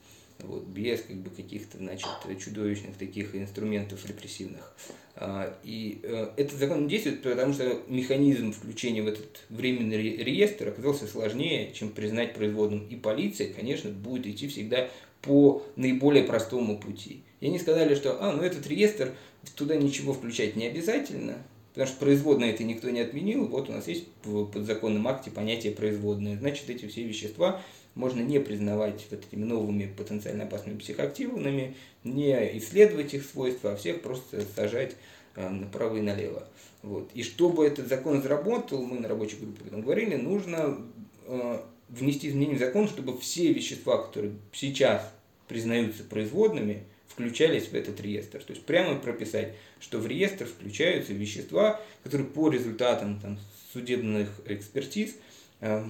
вот, 0.44 0.64
без 0.64 1.00
как 1.02 1.16
бы, 1.16 1.30
каких-то 1.30 1.78
значит, 1.78 2.08
чудовищных 2.38 2.96
таких 2.96 3.34
инструментов 3.34 4.06
репрессивных. 4.06 4.74
А, 5.16 5.54
и 5.64 6.00
э, 6.02 6.28
этот 6.36 6.58
закон 6.58 6.88
действует, 6.88 7.22
потому 7.22 7.52
что 7.52 7.80
механизм 7.88 8.52
включения 8.52 9.02
в 9.02 9.08
этот 9.08 9.44
временный 9.48 9.96
реестр 10.16 10.68
оказался 10.68 11.06
сложнее, 11.06 11.72
чем 11.72 11.90
признать 11.90 12.34
производным. 12.34 12.86
И 12.88 12.96
полиция, 12.96 13.52
конечно, 13.52 13.90
будет 13.90 14.26
идти 14.26 14.48
всегда 14.48 14.88
по 15.22 15.62
наиболее 15.76 16.24
простому 16.24 16.78
пути. 16.78 17.22
И 17.40 17.46
они 17.46 17.58
сказали, 17.58 17.94
что 17.94 18.22
а, 18.22 18.32
ну 18.32 18.42
этот 18.42 18.66
реестр, 18.66 19.14
туда 19.56 19.76
ничего 19.76 20.12
включать 20.12 20.56
не 20.56 20.66
обязательно, 20.66 21.38
потому 21.72 21.88
что 21.88 21.98
производное 21.98 22.50
это 22.50 22.64
никто 22.64 22.90
не 22.90 23.00
отменил, 23.00 23.46
вот 23.46 23.68
у 23.68 23.72
нас 23.72 23.88
есть 23.88 24.06
в 24.24 24.46
подзаконном 24.46 25.06
акте 25.08 25.30
понятие 25.30 25.72
производное, 25.72 26.36
значит 26.36 26.68
эти 26.68 26.86
все 26.86 27.02
вещества 27.02 27.62
можно 27.94 28.20
не 28.20 28.38
признавать 28.38 29.06
вот 29.10 29.24
этими 29.24 29.44
новыми 29.44 29.92
потенциально 29.96 30.44
опасными 30.44 30.78
психоактивными, 30.78 31.76
не 32.04 32.58
исследовать 32.58 33.14
их 33.14 33.24
свойства, 33.24 33.72
а 33.72 33.76
всех 33.76 34.02
просто 34.02 34.42
сажать 34.54 34.96
э, 35.36 35.48
направо 35.48 35.96
и 35.96 36.00
налево. 36.00 36.46
Вот. 36.82 37.10
И 37.14 37.22
чтобы 37.22 37.66
этот 37.66 37.88
закон 37.88 38.22
заработал, 38.22 38.82
мы 38.82 39.00
на 39.00 39.08
рабочей 39.08 39.36
группе 39.36 39.64
этом 39.66 39.82
говорили, 39.82 40.16
нужно 40.16 40.78
э, 41.26 41.60
внести 41.88 42.28
изменения 42.28 42.56
в 42.56 42.60
закон, 42.60 42.88
чтобы 42.88 43.18
все 43.18 43.52
вещества, 43.52 43.98
которые 43.98 44.34
сейчас 44.52 45.02
признаются 45.48 46.04
производными, 46.04 46.84
включались 47.08 47.68
в 47.68 47.74
этот 47.74 48.00
реестр. 48.00 48.42
То 48.42 48.52
есть 48.52 48.64
прямо 48.64 48.96
прописать, 48.96 49.54
что 49.80 49.98
в 49.98 50.06
реестр 50.06 50.46
включаются 50.46 51.12
вещества, 51.12 51.80
которые 52.04 52.28
по 52.28 52.48
результатам 52.48 53.18
там, 53.20 53.38
судебных 53.72 54.28
экспертиз 54.46 55.16
э, 55.60 55.84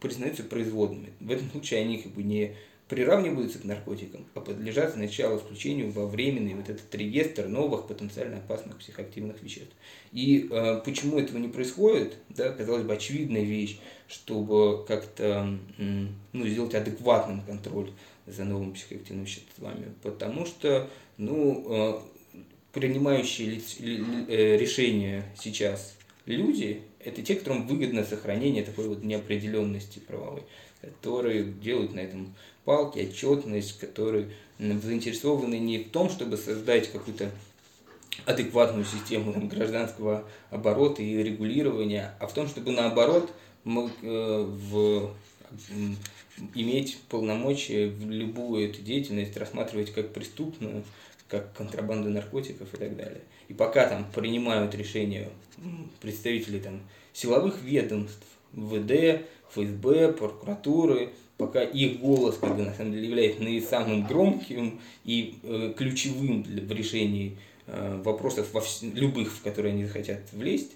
признаются 0.00 0.42
производными. 0.42 1.12
В 1.20 1.30
этом 1.30 1.50
случае 1.50 1.80
они 1.80 1.98
как 1.98 2.12
бы 2.12 2.22
не 2.22 2.54
приравниваются 2.88 3.58
к 3.58 3.64
наркотикам, 3.64 4.24
а 4.34 4.40
подлежат 4.40 4.94
сначала 4.94 5.38
включению 5.38 5.92
во 5.92 6.06
временный 6.06 6.54
вот 6.54 6.70
этот 6.70 6.92
реестр 6.94 7.46
новых 7.46 7.86
потенциально 7.86 8.38
опасных 8.38 8.78
психоактивных 8.78 9.42
веществ. 9.42 9.74
И 10.12 10.48
э, 10.50 10.80
почему 10.84 11.18
этого 11.18 11.38
не 11.38 11.48
происходит, 11.48 12.16
да, 12.30 12.50
казалось 12.50 12.84
бы, 12.84 12.94
очевидная 12.94 13.42
вещь, 13.42 13.78
чтобы 14.08 14.86
как-то 14.86 15.58
ну, 15.76 16.46
сделать 16.46 16.74
адекватным 16.74 17.42
контроль 17.42 17.90
за 18.26 18.44
новыми 18.44 18.72
психоактивными 18.72 19.26
веществами, 19.26 19.92
потому 20.02 20.46
что 20.46 20.88
ну, 21.18 21.66
э, 21.68 22.00
принимающие 22.72 23.60
э, 23.80 24.56
решения 24.56 25.24
сейчас 25.38 25.94
люди 26.24 26.82
это 27.00 27.22
те, 27.22 27.36
которым 27.36 27.66
выгодно 27.66 28.04
сохранение 28.04 28.64
такой 28.64 28.88
вот 28.88 29.02
неопределенности 29.02 29.98
правовой, 30.00 30.42
которые 30.80 31.44
делают 31.44 31.94
на 31.94 32.00
этом 32.00 32.34
палки, 32.64 32.98
отчетность, 32.98 33.78
которые 33.78 34.30
заинтересованы 34.58 35.58
не 35.58 35.78
в 35.78 35.90
том, 35.90 36.10
чтобы 36.10 36.36
создать 36.36 36.90
какую-то 36.90 37.30
адекватную 38.26 38.84
систему 38.84 39.32
там, 39.32 39.48
гражданского 39.48 40.24
оборота 40.50 41.02
и 41.02 41.22
регулирования, 41.22 42.14
а 42.18 42.26
в 42.26 42.34
том, 42.34 42.48
чтобы 42.48 42.72
наоборот 42.72 43.30
мы, 43.64 43.90
э, 44.02 44.44
в, 44.46 45.14
иметь 46.54 46.98
полномочия 47.08 47.88
в 47.88 48.10
любую 48.10 48.68
эту 48.70 48.82
деятельность 48.82 49.36
рассматривать 49.36 49.92
как 49.92 50.12
преступную, 50.12 50.84
как 51.28 51.52
контрабанду 51.54 52.10
наркотиков 52.10 52.72
и 52.74 52.76
так 52.76 52.96
далее. 52.96 53.20
И 53.48 53.54
пока 53.54 53.88
там 53.88 54.06
принимают 54.12 54.74
решения 54.74 55.28
представители 56.00 56.58
там, 56.58 56.80
силовых 57.12 57.62
ведомств, 57.62 58.26
ВД, 58.52 59.22
ФСБ, 59.50 60.12
прокуратуры, 60.12 61.10
пока 61.36 61.62
их 61.62 62.00
голос 62.00 62.36
как 62.38 62.56
бы, 62.56 62.64
на 62.64 62.74
самом 62.74 62.92
деле 62.92 63.08
является 63.08 63.40
наиболее 63.40 63.66
самым 63.66 64.06
громким 64.06 64.80
и 65.04 65.38
э, 65.42 65.72
ключевым 65.76 66.42
для, 66.42 66.62
в 66.62 66.72
решении 66.72 67.36
э, 67.66 68.00
вопросов 68.04 68.52
во 68.52 68.60
вс... 68.60 68.82
любых, 68.82 69.32
в 69.32 69.42
которые 69.42 69.72
они 69.72 69.84
захотят 69.84 70.20
влезть, 70.32 70.72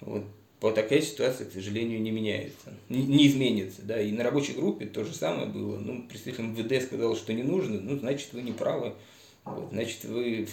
вот, 0.00 0.24
вот 0.60 0.74
такая 0.74 1.00
ситуация, 1.00 1.48
к 1.48 1.52
сожалению, 1.52 2.00
не 2.00 2.10
меняется, 2.10 2.74
не, 2.88 3.02
не 3.02 3.26
изменится. 3.26 3.82
Да? 3.82 4.00
И 4.00 4.12
на 4.12 4.24
рабочей 4.24 4.52
группе 4.52 4.86
то 4.86 5.04
же 5.04 5.14
самое 5.14 5.46
было. 5.46 5.78
Ну, 5.78 6.06
представитель 6.08 6.44
МВД 6.44 6.84
сказал, 6.84 7.16
что 7.16 7.32
не 7.32 7.42
нужно, 7.42 7.80
ну, 7.80 7.98
значит, 7.98 8.32
вы 8.32 8.42
не 8.42 8.52
правы. 8.52 8.92
Вот, 9.46 9.68
значит, 9.70 10.04
вы, 10.04 10.48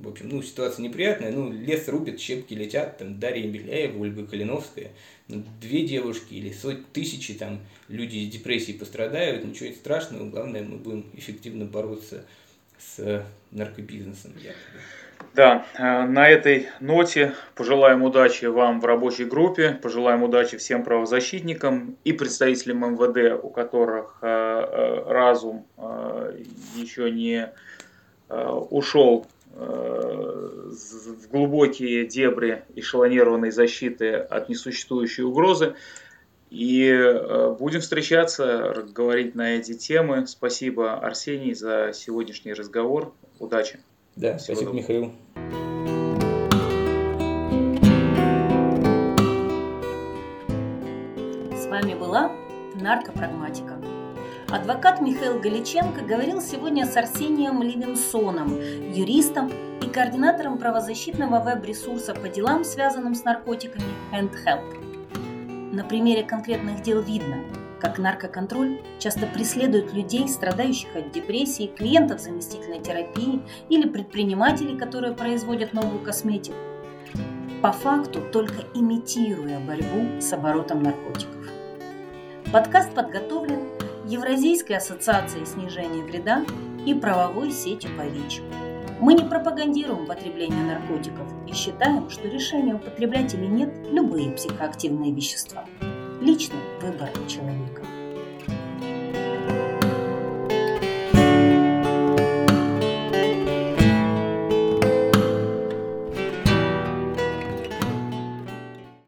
в 0.00 0.08
общем, 0.08 0.30
ну, 0.30 0.42
ситуация 0.42 0.82
неприятная, 0.82 1.30
ну, 1.30 1.52
лес 1.52 1.86
рубит, 1.88 2.18
щепки 2.18 2.54
летят, 2.54 2.96
там, 2.96 3.20
Дарья 3.20 3.46
Беляева, 3.46 4.00
Ольга 4.00 4.26
Калиновская, 4.26 4.92
ну, 5.28 5.44
две 5.60 5.86
девушки 5.86 6.32
или 6.32 6.50
сотни, 6.50 6.84
тысячи 6.94 7.34
там 7.34 7.60
люди 7.88 8.16
из 8.16 8.30
депрессии 8.30 8.72
пострадают, 8.72 9.44
ничего 9.44 9.70
страшного, 9.74 10.26
главное, 10.30 10.62
мы 10.62 10.78
будем 10.78 11.04
эффективно 11.12 11.66
бороться 11.66 12.24
с 12.78 13.26
наркобизнесом. 13.50 14.32
Да, 15.34 15.66
э, 15.74 16.06
на 16.06 16.26
этой 16.26 16.68
ноте 16.80 17.34
пожелаем 17.54 18.02
удачи 18.02 18.46
вам 18.46 18.80
в 18.80 18.86
рабочей 18.86 19.26
группе, 19.26 19.78
пожелаем 19.82 20.22
удачи 20.22 20.56
всем 20.56 20.82
правозащитникам 20.82 21.98
и 22.04 22.12
представителям 22.12 22.94
МВД, 22.94 23.38
у 23.42 23.50
которых 23.50 24.18
э, 24.22 24.26
э, 24.26 25.12
разум 25.12 25.66
еще 26.76 27.10
не 27.10 27.48
Э, 27.48 27.50
ушел 28.28 29.26
э, 29.52 29.58
в 29.58 31.28
глубокие 31.30 32.06
дебри 32.06 32.64
эшелонированной 32.74 33.50
защиты 33.50 34.14
от 34.14 34.48
несуществующей 34.48 35.24
угрозы. 35.24 35.74
И 36.50 36.88
э, 36.88 37.56
будем 37.58 37.80
встречаться, 37.80 38.86
говорить 38.94 39.34
на 39.34 39.56
эти 39.56 39.74
темы. 39.74 40.26
Спасибо, 40.26 40.94
Арсений, 40.94 41.54
за 41.54 41.92
сегодняшний 41.92 42.52
разговор. 42.52 43.12
Удачи. 43.40 43.80
Да, 44.14 44.38
Всего 44.38 44.56
спасибо, 44.56 44.72
доброго. 44.72 44.76
Михаил. 44.76 45.12
С 51.56 51.66
вами 51.66 51.94
была 51.94 52.30
наркопрагматика. 52.76 54.03
Адвокат 54.54 55.00
Михаил 55.00 55.40
Галиченко 55.40 56.02
говорил 56.02 56.40
сегодня 56.40 56.86
с 56.86 56.96
Арсением 56.96 57.60
Левинсоном, 57.60 58.56
юристом 58.92 59.50
и 59.82 59.86
координатором 59.88 60.58
правозащитного 60.58 61.40
веб-ресурса 61.40 62.14
по 62.14 62.28
делам, 62.28 62.62
связанным 62.62 63.16
с 63.16 63.24
наркотиками 63.24 63.82
Hand 64.12 64.30
Help. 64.46 65.74
На 65.74 65.82
примере 65.82 66.22
конкретных 66.22 66.82
дел 66.82 67.02
видно, 67.02 67.38
как 67.80 67.98
наркоконтроль 67.98 68.80
часто 69.00 69.26
преследует 69.26 69.92
людей, 69.92 70.28
страдающих 70.28 70.94
от 70.94 71.10
депрессии, 71.10 71.66
клиентов 71.66 72.20
заместительной 72.20 72.78
терапии 72.78 73.42
или 73.70 73.88
предпринимателей, 73.88 74.78
которые 74.78 75.14
производят 75.14 75.72
новую 75.72 75.98
косметику, 75.98 76.58
по 77.60 77.72
факту 77.72 78.20
только 78.32 78.62
имитируя 78.72 79.58
борьбу 79.58 80.20
с 80.20 80.32
оборотом 80.32 80.84
наркотиков. 80.84 81.44
Подкаст 82.54 82.94
подготовлен 82.94 83.43
Евразийской 84.06 84.76
ассоциацией 84.76 85.46
снижения 85.46 86.02
вреда 86.02 86.44
и 86.84 86.92
правовой 86.92 87.50
сетью 87.50 87.90
по 87.96 88.02
ВИЧ. 88.02 88.42
Мы 89.00 89.14
не 89.14 89.24
пропагандируем 89.24 90.06
потребление 90.06 90.62
наркотиков 90.62 91.26
и 91.48 91.54
считаем, 91.54 92.10
что 92.10 92.28
решение 92.28 92.74
употреблять 92.74 93.32
или 93.32 93.46
нет 93.46 93.72
любые 93.90 94.32
психоактивные 94.32 95.12
вещества– 95.12 95.64
личный 96.20 96.60
выбор 96.82 97.08
человека. 97.28 97.82